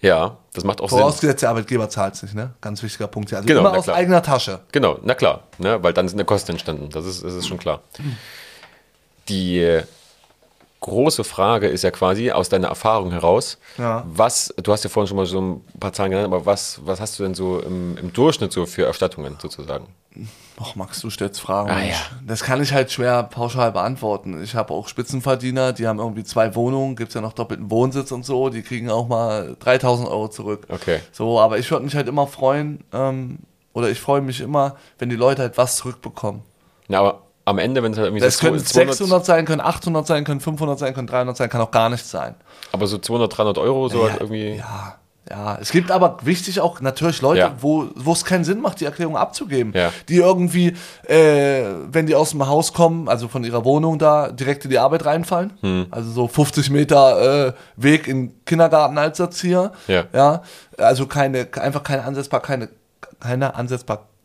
Ja, 0.01 0.37
das 0.53 0.63
macht 0.63 0.81
auch 0.81 0.89
Sinn. 0.89 0.97
Vorausgesetzt, 0.99 1.43
der 1.43 1.49
Arbeitgeber 1.49 1.87
zahlt 1.89 2.15
es 2.15 2.23
nicht, 2.23 2.33
ne? 2.33 2.51
Ganz 2.59 2.81
wichtiger 2.81 3.07
Punkt. 3.07 3.31
Also 3.33 3.45
Genau, 3.45 3.59
immer 3.61 3.77
aus 3.77 3.83
klar. 3.85 3.97
eigener 3.97 4.21
Tasche. 4.23 4.59
Genau, 4.71 4.97
na 5.03 5.13
klar, 5.13 5.43
ne, 5.59 5.81
weil 5.83 5.93
dann 5.93 6.07
sind 6.07 6.17
eine 6.17 6.25
Kosten 6.25 6.51
entstanden. 6.53 6.89
Das 6.89 7.05
ist, 7.05 7.23
das 7.23 7.33
ist 7.35 7.47
schon 7.47 7.59
klar. 7.59 7.81
Die 9.29 9.59
äh, 9.59 9.83
große 10.81 11.23
Frage 11.23 11.67
ist 11.67 11.83
ja 11.83 11.91
quasi 11.91 12.31
aus 12.31 12.49
deiner 12.49 12.67
Erfahrung 12.67 13.11
heraus, 13.11 13.57
Ja. 13.77 14.03
was, 14.07 14.53
du 14.61 14.71
hast 14.73 14.83
ja 14.83 14.89
vorhin 14.89 15.07
schon 15.07 15.17
mal 15.17 15.25
so 15.25 15.39
ein 15.39 15.61
paar 15.79 15.93
Zahlen 15.93 16.11
genannt, 16.11 16.27
aber 16.33 16.45
was, 16.45 16.79
was 16.83 16.99
hast 16.99 17.17
du 17.19 17.23
denn 17.23 17.33
so 17.35 17.59
im, 17.59 17.97
im 17.97 18.11
Durchschnitt 18.13 18.51
so 18.51 18.65
für 18.65 18.85
Erstattungen 18.85 19.37
sozusagen? 19.39 19.87
Ach, 20.59 20.75
Max, 20.75 20.99
du 21.01 21.09
stellst 21.09 21.39
Fragen. 21.39 21.69
Ah, 21.69 21.81
ja. 21.83 21.95
Das 22.27 22.43
kann 22.43 22.61
ich 22.61 22.73
halt 22.73 22.91
schwer 22.91 23.23
pauschal 23.23 23.71
beantworten. 23.71 24.43
Ich 24.43 24.55
habe 24.55 24.73
auch 24.73 24.87
Spitzenverdiener, 24.89 25.71
die 25.71 25.87
haben 25.87 25.99
irgendwie 25.99 26.23
zwei 26.23 26.53
Wohnungen, 26.55 26.95
gibt 26.95 27.09
es 27.09 27.15
ja 27.15 27.21
noch 27.21 27.33
doppelten 27.33 27.71
Wohnsitz 27.71 28.11
und 28.11 28.25
so, 28.25 28.49
die 28.49 28.61
kriegen 28.61 28.89
auch 28.89 29.07
mal 29.07 29.55
3000 29.59 30.09
Euro 30.09 30.27
zurück. 30.27 30.67
Okay. 30.69 30.99
So, 31.11 31.39
aber 31.39 31.59
ich 31.59 31.71
würde 31.71 31.85
mich 31.85 31.95
halt 31.95 32.07
immer 32.07 32.27
freuen, 32.27 32.83
ähm, 32.91 33.39
oder 33.73 33.89
ich 33.89 34.01
freue 34.01 34.21
mich 34.21 34.41
immer, 34.41 34.75
wenn 34.99 35.09
die 35.09 35.15
Leute 35.15 35.43
halt 35.43 35.57
was 35.57 35.77
zurückbekommen. 35.77 36.41
Na, 36.89 36.99
aber 36.99 37.21
am 37.45 37.57
Ende, 37.57 37.81
wenn 37.83 37.91
es 37.91 37.97
halt 37.97 38.07
irgendwie 38.07 38.23
Das 38.23 38.37
so 38.37 38.47
können 38.47 38.59
200, 38.63 38.95
600 38.95 39.25
sein, 39.25 39.45
können 39.45 39.61
800 39.61 40.05
sein, 40.07 40.23
können 40.23 40.39
500 40.39 40.77
sein, 40.79 40.93
können 40.93 41.07
300 41.07 41.35
sein, 41.37 41.49
kann 41.49 41.61
auch 41.61 41.71
gar 41.71 41.89
nichts 41.89 42.09
sein. 42.11 42.35
aber 42.71 42.87
so 42.87 42.97
200, 42.97 43.35
300 43.37 43.57
Euro, 43.57 43.89
so 43.89 44.05
Ja, 44.05 44.11
halt 44.11 44.21
irgendwie. 44.21 44.55
Ja, 44.55 44.95
ja. 45.29 45.57
Es 45.59 45.71
gibt 45.71 45.91
aber 45.91 46.17
wichtig 46.23 46.59
auch 46.59 46.81
natürlich 46.81 47.21
Leute, 47.21 47.39
Ja. 47.39 47.53
wo 47.59 47.87
es 48.11 48.25
keinen 48.25 48.43
Sinn 48.43 48.61
macht, 48.61 48.79
die 48.79 48.85
Erklärung 48.85 49.17
abzugeben. 49.17 49.73
Ja. 49.75 49.91
Die 50.09 50.17
irgendwie, 50.17 50.75
äh, 51.07 51.63
wenn 51.91 52.05
die 52.05 52.15
aus 52.15 52.31
dem 52.31 52.45
Haus 52.47 52.73
kommen, 52.73 53.07
also 53.09 53.27
von 53.27 53.43
ihrer 53.43 53.65
Wohnung 53.65 53.97
da, 53.97 54.29
direkt 54.31 54.65
in 54.65 54.71
die 54.71 54.79
Arbeit 54.79 55.05
reinfallen. 55.05 55.53
Hm. 55.61 55.85
Also 55.89 56.11
so 56.11 56.27
50 56.27 56.69
Meter 56.69 57.47
äh, 57.47 57.53
Weg 57.75 58.07
in 58.07 58.43
Kindergarten 58.45 58.97
als 58.97 59.19
Erzieher. 59.19 59.71
Ja. 59.87 60.03
ja. 60.13 60.41
Also 60.77 61.07
keine, 61.07 61.47
einfach 61.59 61.83
keine 61.83 62.03
ansetzbar, 62.03 62.41
keine, 62.41 62.69
keine 63.19 63.55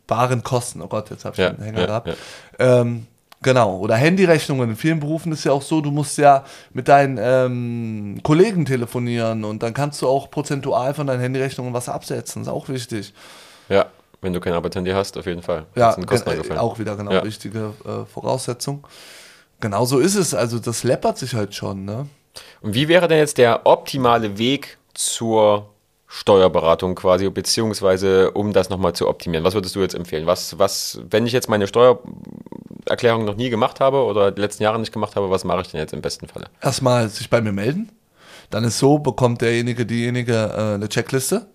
ansetzbaren 0.07 0.43
Kosten. 0.43 0.81
Oh 0.81 0.87
Gott, 0.87 1.09
jetzt 1.09 1.25
habe 1.25 1.33
ich 1.33 1.39
Ja, 1.39 1.49
einen 1.49 1.61
Hänger 1.61 1.79
ja, 1.81 1.85
gehabt. 1.85 2.07
ja. 2.07 2.81
Ähm, 2.81 3.07
genau. 3.41 3.77
Oder 3.77 3.95
Handyrechnungen. 3.95 4.71
In 4.71 4.75
vielen 4.75 4.99
Berufen 4.99 5.31
ist 5.31 5.43
ja 5.43 5.51
auch 5.51 5.61
so, 5.61 5.81
du 5.81 5.91
musst 5.91 6.17
ja 6.17 6.43
mit 6.73 6.87
deinen 6.87 7.17
ähm, 7.21 8.19
Kollegen 8.23 8.65
telefonieren 8.65 9.43
und 9.43 9.63
dann 9.63 9.73
kannst 9.73 10.01
du 10.01 10.07
auch 10.07 10.29
prozentual 10.31 10.93
von 10.93 11.07
deinen 11.07 11.19
Handyrechnungen 11.21 11.73
was 11.73 11.89
absetzen. 11.89 12.43
Ist 12.43 12.47
auch 12.47 12.69
wichtig. 12.69 13.13
Ja, 13.69 13.87
wenn 14.21 14.33
du 14.33 14.39
kein 14.39 14.53
Arbeitshandy 14.53 14.91
hast, 14.91 15.17
auf 15.17 15.25
jeden 15.25 15.41
Fall. 15.43 15.65
Ja, 15.75 15.95
Das 15.95 16.21
äh, 16.25 16.57
auch 16.57 16.79
wieder 16.79 16.95
genau 16.95 17.11
Ja. 17.11 17.23
wichtige 17.23 17.73
äh, 17.85 18.05
Voraussetzung. 18.11 18.85
Genau 19.59 19.85
so 19.85 19.99
ist 19.99 20.15
es. 20.15 20.33
Also 20.33 20.59
das 20.59 20.83
läppert 20.83 21.17
sich 21.17 21.33
halt 21.33 21.53
schon. 21.55 21.83
Ne? 21.85 22.07
Und 22.61 22.73
wie 22.75 22.87
wäre 22.87 23.07
denn 23.07 23.17
jetzt 23.17 23.37
der 23.39 23.65
optimale 23.65 24.37
Weg 24.37 24.77
zur 24.93 25.69
Steuerberatung 26.07 26.95
quasi, 26.95 27.29
beziehungsweise 27.29 28.31
um 28.31 28.53
das 28.53 28.69
nochmal 28.69 28.93
zu 28.93 29.07
optimieren? 29.09 29.43
Was 29.43 29.53
würdest 29.53 29.75
du 29.75 29.81
jetzt 29.81 29.93
empfehlen? 29.93 30.25
Was, 30.25 30.57
was, 30.57 30.99
wenn 31.09 31.25
ich 31.27 31.33
jetzt 31.33 31.49
meine 31.49 31.67
Steuererklärung 31.67 33.25
noch 33.25 33.35
nie 33.35 33.49
gemacht 33.49 33.79
habe 33.79 34.03
oder 34.03 34.31
die 34.31 34.41
letzten 34.41 34.63
Jahre 34.63 34.79
nicht 34.79 34.93
gemacht 34.93 35.15
habe, 35.15 35.29
was 35.29 35.43
mache 35.43 35.61
ich 35.61 35.67
denn 35.69 35.79
jetzt 35.81 35.93
im 35.93 36.01
besten 36.01 36.27
Falle? 36.27 36.45
Erstmal 36.61 37.09
sich 37.09 37.29
bei 37.29 37.41
mir 37.41 37.51
melden. 37.51 37.91
Dann 38.49 38.63
ist 38.63 38.79
so, 38.79 38.99
bekommt 38.99 39.41
derjenige, 39.41 39.85
diejenige 39.85 40.33
äh, 40.33 40.75
eine 40.75 40.87
Checkliste, 40.87 41.47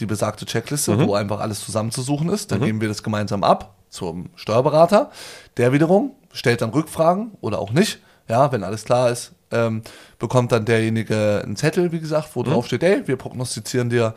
die 0.00 0.06
besagte 0.06 0.46
Checkliste, 0.46 0.92
Mhm. 0.96 1.06
wo 1.08 1.14
einfach 1.14 1.40
alles 1.40 1.62
zusammenzusuchen 1.64 2.30
ist. 2.30 2.52
Dann 2.52 2.62
geben 2.62 2.80
wir 2.80 2.88
das 2.88 3.02
gemeinsam 3.02 3.44
ab 3.44 3.74
zum 3.90 4.30
Steuerberater. 4.36 5.10
Der 5.58 5.72
wiederum 5.72 6.12
stellt 6.32 6.62
dann 6.62 6.70
Rückfragen 6.70 7.32
oder 7.42 7.58
auch 7.58 7.70
nicht. 7.72 7.98
Ja, 8.28 8.50
wenn 8.52 8.64
alles 8.64 8.84
klar 8.84 9.10
ist, 9.10 9.32
ähm, 9.50 9.82
bekommt 10.18 10.52
dann 10.52 10.64
derjenige 10.64 11.42
einen 11.44 11.56
Zettel, 11.56 11.92
wie 11.92 12.00
gesagt, 12.00 12.28
Mhm. 12.28 12.32
wo 12.34 12.42
drauf 12.42 12.66
steht, 12.66 12.82
ey, 12.82 13.06
wir 13.06 13.16
prognostizieren 13.16 13.90
dir 13.90 14.14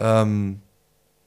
ähm, 0.00 0.60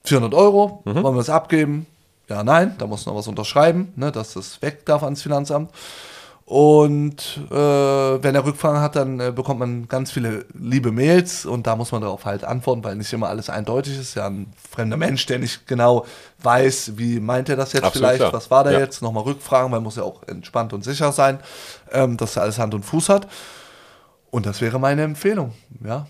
400 0.06 0.34
Euro, 0.34 0.82
Mhm. 0.86 1.04
wollen 1.04 1.16
wir 1.16 1.22
es 1.22 1.30
abgeben? 1.30 1.86
Ja, 2.30 2.44
nein, 2.44 2.76
da 2.78 2.88
muss 2.88 3.06
noch 3.06 3.16
was 3.16 3.28
unterschreiben, 3.28 3.92
ne, 3.96 4.12
dass 4.12 4.34
das 4.34 4.62
weg 4.62 4.86
darf 4.86 5.04
ans 5.04 5.22
Finanzamt. 5.22 5.72
Und 6.45 7.39
äh, 7.49 7.53
wenn 7.56 8.36
er 8.36 8.43
Rückfragen 8.45 8.82
hat, 8.82 8.97
dann 8.97 9.19
äh, 9.19 9.32
bekommt 9.34 9.60
man 9.62 9.88
ganz 9.88 10.12
viele 10.12 10.45
liebe 10.53 10.91
Mails 10.91 11.45
und 11.45 11.65
da 11.67 11.77
muss 11.77 11.93
man 11.93 12.01
darauf 12.01 12.25
halt 12.25 12.43
antworten, 12.43 12.84
weil 12.84 12.95
nicht 12.97 13.13
immer 13.13 13.29
alles 13.29 13.49
eindeutig 13.49 13.97
ist. 13.97 14.15
Ja, 14.15 14.27
ein 14.27 14.51
fremder 14.69 14.97
Mensch, 14.97 15.25
der 15.25 15.39
nicht 15.39 15.67
genau 15.67 16.06
weiß, 16.41 16.93
wie 16.97 17.21
meint 17.21 17.47
er 17.47 17.56
das 17.56 17.71
jetzt 17.71 17.86
Absolut 17.86 18.08
vielleicht, 18.10 18.19
klar. 18.19 18.34
was 18.34 18.51
war 18.51 18.65
da 18.65 18.71
Ja. 18.71 18.79
jetzt, 18.79 19.01
nochmal 19.01 19.23
Rückfragen, 19.23 19.71
weil 19.71 19.79
muss 19.79 19.95
ja 19.95 20.03
auch 20.03 20.21
entspannt 20.27 20.73
und 20.73 20.84
sicher 20.84 21.13
sein, 21.13 21.39
ähm, 21.91 22.17
dass 22.17 22.36
er 22.36 22.43
alles 22.43 22.60
Hand 22.60 22.73
und 22.73 22.84
Fuß 22.84 23.08
hat. 23.08 23.27
Und 24.29 24.45
das 24.45 24.60
wäre 24.60 24.79
meine 24.79 25.03
Empfehlung, 25.03 25.53
ja. 25.84 26.08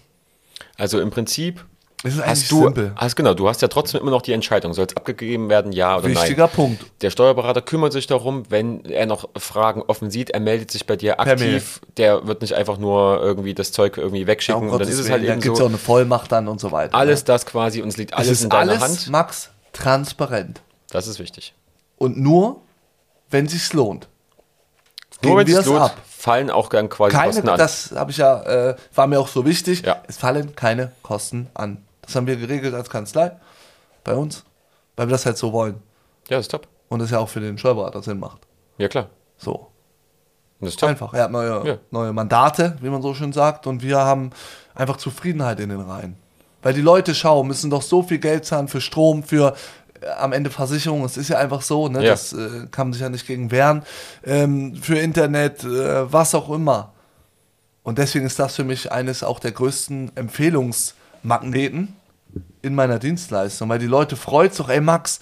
Also 0.77 0.99
im 0.99 1.11
Prinzip 1.11 1.63
Es 2.05 2.15
ist 2.15 2.19
eigentlich 2.19 2.29
hast 2.29 2.51
du, 2.51 2.63
simpel. 2.63 2.91
hast, 2.97 3.15
genau, 3.15 3.33
du 3.33 3.47
hast 3.47 3.61
ja 3.61 3.69
trotzdem 3.69 4.01
immer 4.01 4.11
noch 4.11 4.21
die 4.21 4.33
Entscheidung, 4.33 4.73
soll 4.73 4.85
es 4.85 4.97
abgegeben 4.97 5.49
werden, 5.49 5.71
ja 5.71 5.97
oder 5.97 6.09
Wichtiger 6.09 6.47
nein. 6.47 6.55
Punkt. 6.55 6.85
Der 7.01 7.09
Steuerberater 7.09 7.61
kümmert 7.61 7.93
sich 7.93 8.07
darum, 8.07 8.43
wenn 8.49 8.83
er 8.83 9.05
noch 9.05 9.29
Fragen 9.37 9.81
offen 9.81 10.11
sieht, 10.11 10.29
er 10.29 10.41
meldet 10.41 10.69
sich 10.69 10.85
bei 10.85 10.97
dir 10.97 11.21
aktiv, 11.21 11.79
der 11.95 12.27
wird 12.27 12.41
nicht 12.41 12.55
einfach 12.55 12.77
nur 12.77 13.21
irgendwie 13.21 13.53
das 13.53 13.71
Zeug 13.71 13.97
irgendwie 13.97 14.27
wegschicken 14.27 14.69
und 14.69 14.79
dann 14.79 14.87
ist 14.87 14.99
es 14.99 15.09
halt 15.09 15.23
da 15.23 15.31
eben 15.31 15.41
gibt 15.41 15.53
es 15.53 15.59
so, 15.59 15.65
auch 15.65 15.69
eine 15.69 15.77
Vollmacht 15.77 16.31
dann 16.33 16.49
und 16.49 16.59
so 16.59 16.73
weiter. 16.73 16.93
alles 16.93 17.21
ne? 17.21 17.25
das 17.25 17.45
quasi 17.45 17.81
und 17.81 17.87
es 17.87 17.97
liegt 17.97 18.11
es 18.11 18.17
alles 18.17 18.31
ist 18.31 18.43
in 18.43 18.49
deiner 18.49 18.73
alles, 18.73 18.81
Hand. 18.81 19.09
Max, 19.09 19.49
transparent. 19.71 20.61
Das 20.91 21.07
ist 21.07 21.19
wichtig. 21.19 21.53
Und 21.97 22.17
nur, 22.17 22.59
wenn 23.29 23.47
sich's 23.47 23.71
lohnt. 23.71 24.09
Nur 25.23 25.37
wenn 25.37 25.47
wir 25.47 25.53
es 25.55 25.61
es 25.61 25.65
lohnt, 25.67 25.81
ab. 25.81 25.97
fallen 26.05 26.49
auch 26.49 26.67
dann 26.67 26.89
quasi 26.89 27.15
Keine, 27.15 27.31
Kosten 27.31 27.49
an. 27.49 27.57
das 27.57 27.93
habe 27.95 28.11
ich 28.11 28.17
ja, 28.17 28.41
äh, 28.43 28.75
war 28.93 29.07
mir 29.07 29.19
auch 29.19 29.29
so 29.29 29.45
wichtig. 29.45 29.83
Ja. 29.83 30.03
Es 30.07 30.17
fallen 30.17 30.55
keine 30.55 30.91
Kosten 31.01 31.47
an. 31.53 31.77
Das 32.03 32.15
haben 32.15 32.27
wir 32.27 32.35
geregelt 32.35 32.73
als 32.73 32.89
Kanzlei 32.89 33.31
bei 34.03 34.13
uns, 34.13 34.43
weil 34.95 35.07
wir 35.07 35.11
das 35.13 35.25
halt 35.25 35.37
so 35.37 35.51
wollen. 35.53 35.75
ja, 36.29 36.37
das 36.37 36.45
ist 36.45 36.51
top. 36.51 36.67
Und 36.89 36.99
das 36.99 37.09
ja 37.11 37.19
auch 37.19 37.29
für 37.29 37.39
den 37.39 37.57
Steuerberater 37.57 38.03
Sinn 38.03 38.19
macht. 38.19 38.41
Ja, 38.77 38.87
klar. 38.87 39.09
So. 39.37 39.67
Das 40.59 40.69
ist 40.69 40.79
top. 40.79 40.89
Einfach. 40.89 41.13
Er 41.13 41.23
hat 41.23 41.31
neue, 41.31 41.67
Ja. 41.67 41.77
neue 41.91 42.13
Mandate, 42.13 42.77
wie 42.81 42.89
man 42.89 43.01
so 43.01 43.13
schön 43.13 43.33
sagt, 43.33 43.65
und 43.67 43.81
wir 43.81 43.97
haben 43.97 44.29
einfach 44.75 44.97
Zufriedenheit 44.97 45.59
in 45.59 45.69
den 45.69 45.81
Reihen. 45.81 46.15
Weil 46.61 46.73
die 46.73 46.81
Leute 46.81 47.13
schauen, 47.15 47.47
müssen 47.47 47.69
doch 47.69 47.81
so 47.81 48.03
viel 48.03 48.19
Geld 48.19 48.45
zahlen 48.45 48.67
für 48.67 48.79
Strom, 48.79 49.23
für 49.23 49.55
äh, 50.01 50.07
am 50.19 50.31
Ende 50.33 50.49
Versicherung. 50.49 51.03
Es 51.03 51.17
ist 51.17 51.29
ja 51.29 51.37
einfach 51.39 51.61
so, 51.61 51.89
ne? 51.89 52.03
Ja. 52.03 52.11
Das 52.11 52.31
äh, 52.33 52.67
kann 52.71 52.87
man 52.87 52.93
sich 52.93 53.01
ja 53.01 53.09
nicht 53.09 53.27
gegen 53.27 53.51
wehren. 53.51 53.83
Ähm, 54.23 54.75
für 54.75 54.97
Internet, 54.99 55.63
äh, 55.63 56.11
was 56.11 56.35
auch 56.35 56.49
immer. 56.49 56.93
Und 57.81 57.97
deswegen 57.97 58.25
ist 58.25 58.39
das 58.39 58.55
für 58.55 58.63
mich 58.63 58.91
eines 58.91 59.23
auch 59.23 59.39
der 59.39 59.51
größten 59.51 60.11
Empfehlungsmagneten 61.23 61.95
in 62.61 62.75
meiner 62.75 62.99
Dienstleistung, 62.99 63.69
weil 63.69 63.79
die 63.79 63.87
Leute 63.87 64.15
freut 64.15 64.57
doch, 64.59 64.69
ey 64.69 64.81
Max, 64.81 65.19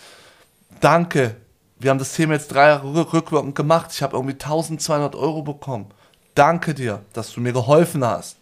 danke. 0.80 1.36
Wir 1.80 1.90
haben 1.90 1.98
das 2.00 2.14
Thema 2.14 2.34
jetzt 2.34 2.50
drei 2.54 2.68
Jahre 2.68 2.88
rück- 2.88 3.14
rückwirkend 3.14 3.56
gemacht. 3.56 3.90
Ich 3.92 4.04
habe 4.04 4.16
irgendwie 4.16 4.34
1200 4.36 5.16
Euro 5.16 5.42
bekommen. 5.42 5.88
Danke 6.36 6.74
dir, 6.74 7.02
dass 7.14 7.32
du 7.34 7.42
mir 7.42 7.54
geholfen 7.54 8.06
hast. 8.06 8.38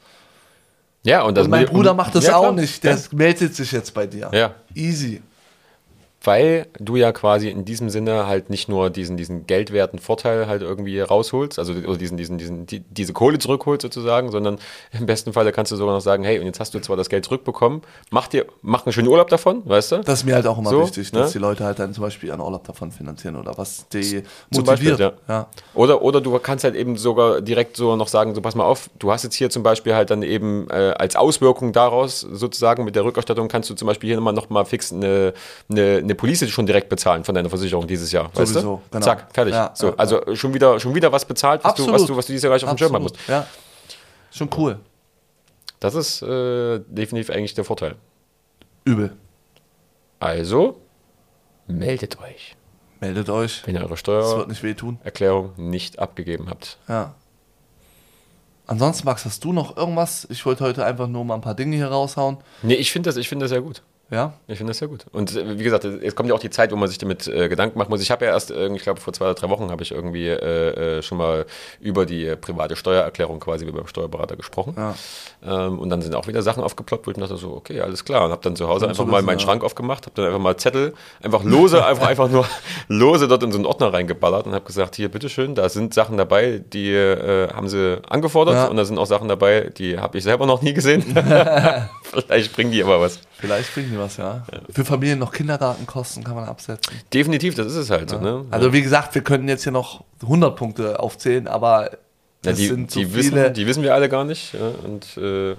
Ja, 1.03 1.21
und, 1.21 1.35
das 1.37 1.45
Und 1.45 1.51
mein 1.51 1.65
Bruder 1.65 1.93
macht 1.93 2.13
das 2.15 2.25
ja, 2.25 2.35
auch 2.35 2.51
nicht. 2.53 2.83
Der 2.83 2.99
meldet 3.13 3.55
sich 3.55 3.71
jetzt 3.71 3.93
bei 3.93 4.05
dir. 4.05 4.29
Ja. 4.33 4.53
Easy. 4.75 5.21
Weil 6.23 6.67
du 6.79 6.95
ja 6.97 7.11
quasi 7.11 7.49
in 7.49 7.63
diesem 7.65 7.89
Sinne 7.89 8.27
halt 8.27 8.49
nicht 8.49 8.67
nur 8.67 8.89
diesen, 8.89 9.15
diesen 9.15 9.47
geldwerten 9.47 9.99
Vorteil 9.99 10.47
halt 10.47 10.61
irgendwie 10.61 10.99
rausholst, 10.99 11.59
also 11.59 11.73
oder 11.73 11.97
diesen, 11.97 12.17
diesen, 12.17 12.37
diesen, 12.37 12.65
die, 12.65 12.81
diese 12.81 13.13
Kohle 13.13 13.39
zurückholst 13.39 13.81
sozusagen, 13.83 14.29
sondern 14.31 14.59
im 14.91 15.05
besten 15.05 15.33
Falle 15.33 15.51
kannst 15.51 15.71
du 15.71 15.75
sogar 15.77 15.93
noch 15.93 16.01
sagen, 16.01 16.23
hey, 16.23 16.39
und 16.39 16.45
jetzt 16.45 16.59
hast 16.59 16.73
du 16.73 16.79
zwar 16.79 16.97
das 16.97 17.09
Geld 17.09 17.25
zurückbekommen, 17.25 17.81
mach 18.11 18.27
dir, 18.27 18.45
mach 18.61 18.85
einen 18.85 18.93
schönen 18.93 19.07
Urlaub 19.07 19.29
davon, 19.29 19.61
weißt 19.65 19.91
du? 19.93 19.97
Das 19.99 20.19
ist 20.19 20.25
mir 20.25 20.35
halt 20.35 20.47
auch 20.47 20.57
immer 20.57 20.69
So, 20.69 20.81
wichtig, 20.81 21.11
dass 21.11 21.27
ne? 21.27 21.31
die 21.33 21.39
Leute 21.39 21.63
halt 21.63 21.79
dann 21.79 21.93
zum 21.93 22.03
Beispiel 22.03 22.31
einen 22.31 22.41
Urlaub 22.41 22.65
davon 22.65 22.91
finanzieren 22.91 23.35
oder 23.35 23.57
was 23.57 23.87
die 23.89 24.23
Zum 24.51 24.65
motiviert. 24.65 24.97
Beispiel, 24.97 25.13
ja. 25.27 25.47
Oder, 25.73 26.01
oder 26.01 26.21
du 26.21 26.37
kannst 26.39 26.63
halt 26.63 26.75
eben 26.75 26.97
sogar 26.97 27.41
direkt 27.41 27.77
so 27.77 27.95
noch 27.95 28.07
sagen, 28.07 28.35
so 28.35 28.41
pass 28.41 28.55
mal 28.55 28.65
auf, 28.65 28.89
du 28.99 29.11
hast 29.11 29.23
jetzt 29.23 29.35
hier 29.35 29.49
zum 29.49 29.63
Beispiel 29.63 29.95
halt 29.95 30.09
dann 30.09 30.23
eben 30.23 30.69
äh, 30.69 30.93
als 30.97 31.15
Auswirkung 31.15 31.71
daraus 31.71 32.21
sozusagen 32.21 32.83
mit 32.83 32.95
der 32.95 33.05
Rückerstattung 33.05 33.47
kannst 33.47 33.69
du 33.69 33.73
zum 33.73 33.87
Beispiel 33.87 34.07
hier 34.07 34.17
nochmal 34.17 34.33
noch 34.33 34.49
mal 34.49 34.65
fix 34.65 34.91
eine, 34.91 35.33
eine, 35.69 36.01
eine 36.09 36.15
Police 36.15 36.49
schon 36.49 36.65
direkt 36.65 36.89
bezahlen 36.89 37.23
von 37.23 37.35
deiner 37.35 37.49
Versicherung 37.49 37.87
dieses 37.87 38.11
Jahr. 38.11 38.25
Weißt 38.33 38.53
Sowieso, 38.53 38.77
du? 38.77 38.81
genau. 38.91 39.05
Zack, 39.05 39.27
fertig. 39.33 39.53
Ja, 39.53 39.71
so, 39.73 39.87
ja, 39.87 39.93
also 39.95 40.35
schon 40.35 40.53
wieder, 40.53 40.79
schon 40.79 40.95
wieder 40.95 41.11
was 41.11 41.25
bezahlt, 41.25 41.63
was, 41.63 41.75
du, 41.75 41.91
was, 41.91 42.05
du, 42.05 42.15
was 42.17 42.25
du 42.25 42.33
dieses 42.33 42.43
Jahr 42.43 42.51
gleich 42.51 42.63
auf 42.63 42.69
dem 42.69 42.77
Schirm 42.77 42.93
haben 42.93 43.03
musst. 43.03 43.17
Ja. 43.27 43.45
Schon 44.31 44.49
cool. 44.57 44.79
Das 45.79 45.95
ist 45.95 46.21
äh, 46.21 46.79
definitiv 46.87 47.33
eigentlich 47.33 47.53
der 47.53 47.63
Vorteil. 47.63 47.95
Übel. 48.83 49.15
Also, 50.19 50.81
meldet 51.67 52.19
euch, 52.19 52.55
Meldet 52.99 53.29
euch. 53.29 53.65
wenn 53.65 53.75
ihr 53.75 53.81
eure 53.81 53.91
nicht 53.91 53.99
Steuererklärung 53.99 55.51
wehtun. 55.57 55.69
nicht 55.69 55.99
abgegeben 55.99 56.49
habt. 56.49 56.77
Ja. 56.87 57.13
Ansonsten, 58.67 59.05
Max, 59.05 59.25
hast 59.25 59.43
du 59.43 59.53
noch 59.53 59.77
irgendwas? 59.77 60.27
Ich 60.29 60.45
wollte 60.45 60.63
heute 60.63 60.85
einfach 60.85 61.07
nur 61.07 61.23
mal 61.25 61.35
ein 61.35 61.41
paar 61.41 61.55
Dinge 61.55 61.75
hier 61.75 61.87
raushauen. 61.87 62.37
Nee, 62.61 62.75
ich 62.75 62.91
finde 62.91 63.09
das, 63.09 63.17
ich 63.17 63.27
finde 63.29 63.45
das 63.45 63.51
ja 63.51 63.59
gut. 63.59 63.81
Ja? 64.11 64.33
Ich 64.47 64.57
finde 64.57 64.71
das 64.71 64.79
sehr 64.79 64.87
gut. 64.87 65.05
Und 65.11 65.35
äh, 65.35 65.59
wie 65.59 65.63
gesagt, 65.63 65.85
es 65.85 66.15
kommt 66.15 66.29
ja 66.29 66.35
auch 66.35 66.39
die 66.39 66.49
Zeit, 66.49 66.71
wo 66.71 66.75
man 66.75 66.87
sich 66.89 66.97
damit 66.97 67.27
äh, 67.27 67.47
Gedanken 67.47 67.77
machen 67.77 67.89
muss. 67.89 68.01
Ich 68.01 68.09
habe 68.09 68.25
ja 68.25 68.31
erst, 68.31 68.49
äh, 68.49 68.67
ich 68.73 68.81
glaube, 68.81 68.99
vor 68.99 69.13
zwei 69.13 69.25
oder 69.25 69.35
drei 69.35 69.49
Wochen 69.49 69.69
habe 69.69 69.83
ich 69.83 69.91
irgendwie 69.91 70.27
äh, 70.27 70.97
äh, 70.97 71.01
schon 71.01 71.19
mal 71.19 71.45
über 71.79 72.05
die 72.05 72.35
private 72.35 72.75
Steuererklärung 72.75 73.39
quasi 73.39 73.67
wie 73.67 73.71
beim 73.71 73.87
Steuerberater 73.87 74.35
gesprochen. 74.35 74.73
Ja. 74.75 74.95
Ähm, 75.43 75.79
und 75.79 75.89
dann 75.89 76.01
sind 76.01 76.15
auch 76.15 76.27
wieder 76.27 76.41
Sachen 76.41 76.63
aufgeploppt, 76.63 77.05
wo 77.05 77.11
ich 77.11 77.17
dachte 77.17 77.37
so, 77.37 77.53
okay, 77.53 77.81
alles 77.81 78.03
klar. 78.03 78.25
Und 78.25 78.31
habe 78.31 78.41
dann 78.41 78.55
zu 78.55 78.67
Hause 78.67 78.87
einfach 78.87 79.05
mal 79.05 79.21
meinen 79.21 79.37
ja. 79.39 79.45
Schrank 79.45 79.63
aufgemacht, 79.63 80.05
habe 80.05 80.15
dann 80.15 80.25
einfach 80.25 80.39
mal 80.39 80.57
Zettel, 80.57 80.93
einfach 81.21 81.43
lose, 81.43 81.85
einfach, 81.85 82.07
einfach 82.07 82.29
nur 82.29 82.45
lose 82.87 83.27
dort 83.27 83.43
in 83.43 83.51
so 83.51 83.57
einen 83.57 83.67
Ordner 83.67 83.93
reingeballert 83.93 84.47
und 84.47 84.53
habe 84.53 84.65
gesagt, 84.65 84.95
hier, 84.95 85.09
bitteschön, 85.09 85.53
da 85.53 85.69
sind 85.69 85.93
Sachen 85.93 86.17
dabei, 86.17 86.61
die 86.73 86.91
äh, 86.91 87.49
haben 87.53 87.69
sie 87.69 88.01
angefordert 88.09 88.55
Ja. 88.55 88.65
und 88.67 88.77
da 88.77 88.85
sind 88.85 88.97
auch 88.97 89.05
Sachen 89.05 89.27
dabei, 89.27 89.69
die 89.77 89.99
habe 89.99 90.17
ich 90.17 90.23
selber 90.23 90.45
noch 90.45 90.61
nie 90.61 90.73
gesehen. 90.73 91.03
Vielleicht 92.03 92.55
bringen 92.55 92.71
die 92.71 92.83
aber 92.83 93.01
was. 93.01 93.19
Vielleicht 93.39 93.73
bringen 93.73 93.91
die 93.91 93.97
was, 93.97 94.17
ja. 94.17 94.43
Für 94.69 94.83
Familien 94.83 95.19
noch 95.19 95.31
Kindergartenkosten 95.31 96.23
kann 96.25 96.35
man 96.35 96.45
absetzen. 96.45 96.93
Definitiv, 97.13 97.55
das 97.55 97.67
ist 97.67 97.75
es 97.75 97.89
halt 97.89 98.09
so. 98.09 98.19
Ne? 98.19 98.45
Also 98.51 98.73
wie 98.73 98.81
gesagt, 98.81 99.15
wir 99.15 99.23
könnten 99.23 99.47
jetzt 99.47 99.63
hier 99.63 99.71
noch 99.71 100.03
100 100.21 100.55
Punkte 100.57 100.99
aufzählen, 100.99 101.47
aber 101.47 101.91
Ja, 101.91 101.97
das 102.41 102.57
die, 102.57 102.67
sind 102.67 102.91
so 102.91 102.99
die, 102.99 103.05
viele. 103.05 103.43
wissen, 103.43 103.53
die 103.53 103.67
wissen 103.67 103.83
wir 103.83 103.93
alle 103.93 104.09
gar 104.09 104.25
nicht. 104.25 104.53
Ja, 104.53 104.71
und 104.83 105.17
äh, 105.17 105.51
ja, 105.51 105.55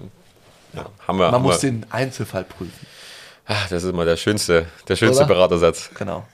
haben 1.07 1.19
wir. 1.19 1.25
man 1.25 1.33
haben 1.33 1.43
muss 1.43 1.63
wir. 1.63 1.71
den 1.71 1.87
Einzelfall 1.91 2.45
prüfen. 2.45 2.87
Ach, 3.47 3.69
das 3.69 3.83
ist 3.83 3.89
immer 3.91 4.05
der 4.05 4.17
schönste, 4.17 4.67
der 4.87 4.97
schönste 4.97 5.25
Oder? 5.25 5.35
Beratersatz. 5.35 5.91
Genau. 5.99 6.25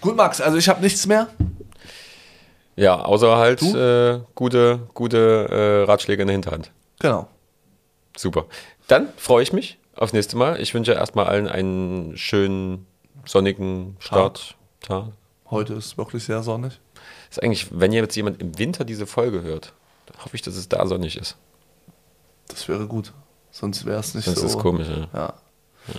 Gut, 0.00 0.16
Max, 0.16 0.40
also 0.40 0.56
ich 0.56 0.68
habe 0.68 0.80
nichts 0.80 1.06
mehr. 1.06 1.28
Ja, 2.76 3.02
außer 3.02 3.36
halt 3.36 3.62
äh, 3.62 4.20
gute, 4.34 4.80
gute 4.94 5.48
äh, 5.50 5.84
Ratschläge 5.84 6.22
in 6.22 6.28
der 6.28 6.32
Hinterhand. 6.32 6.70
Genau. 6.98 7.28
Super. 8.16 8.46
Dann 8.88 9.08
freue 9.18 9.42
ich 9.42 9.52
mich 9.52 9.76
aufs 9.96 10.12
nächste 10.12 10.36
Mal. 10.36 10.60
Ich 10.60 10.74
wünsche 10.74 10.92
erstmal 10.92 11.26
allen 11.26 11.48
einen 11.48 12.16
schönen, 12.16 12.86
sonnigen 13.24 13.96
Start. 14.00 14.56
Tag. 14.80 15.08
Heute 15.50 15.74
ist 15.74 15.98
wirklich 15.98 16.24
sehr 16.24 16.42
sonnig. 16.42 16.80
Ist 17.30 17.42
eigentlich, 17.42 17.68
wenn 17.70 17.92
jetzt 17.92 18.16
jemand 18.16 18.40
im 18.40 18.58
Winter 18.58 18.84
diese 18.84 19.06
Folge 19.06 19.42
hört, 19.42 19.72
dann 20.06 20.24
hoffe 20.24 20.36
ich, 20.36 20.42
dass 20.42 20.56
es 20.56 20.68
da 20.68 20.86
sonnig 20.86 21.16
ist. 21.16 21.36
Das 22.48 22.68
wäre 22.68 22.86
gut. 22.86 23.12
Sonst 23.50 23.84
wäre 23.84 24.00
es 24.00 24.14
nicht 24.14 24.24
Sonst 24.24 24.40
so. 24.40 24.46
ist 24.46 24.54
es 24.54 24.58
komisch. 24.58 24.88
Ja. 24.88 25.08
Ja. 25.12 25.34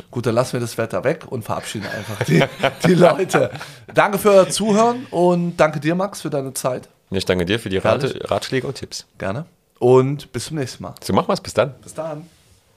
Gut, 0.09 0.25
dann 0.25 0.35
lassen 0.35 0.53
wir 0.53 0.59
das 0.59 0.77
Wetter 0.77 1.03
weg 1.03 1.25
und 1.27 1.43
verabschieden 1.43 1.87
einfach 1.87 2.23
die, 2.23 2.43
die 2.85 2.93
Leute. 2.93 3.51
Danke 3.93 4.17
für 4.19 4.29
euer 4.29 4.49
Zuhören 4.49 5.05
und 5.11 5.57
danke 5.57 5.79
dir, 5.79 5.95
Max, 5.95 6.21
für 6.21 6.29
deine 6.29 6.53
Zeit. 6.53 6.87
Ich 7.09 7.25
danke 7.25 7.45
dir 7.45 7.59
für 7.59 7.69
die. 7.69 7.77
Rate, 7.77 8.29
Ratschläge 8.29 8.67
und 8.67 8.75
Tipps. 8.75 9.05
Gerne. 9.17 9.45
Und 9.79 10.31
bis 10.31 10.45
zum 10.45 10.57
nächsten 10.57 10.83
Mal. 10.83 10.95
So 11.03 11.11
machen 11.13 11.27
wir 11.27 11.33
es. 11.33 11.41
Bis 11.41 11.53
dann. 11.53 11.73
Bis 11.81 11.93
dann. 11.93 12.25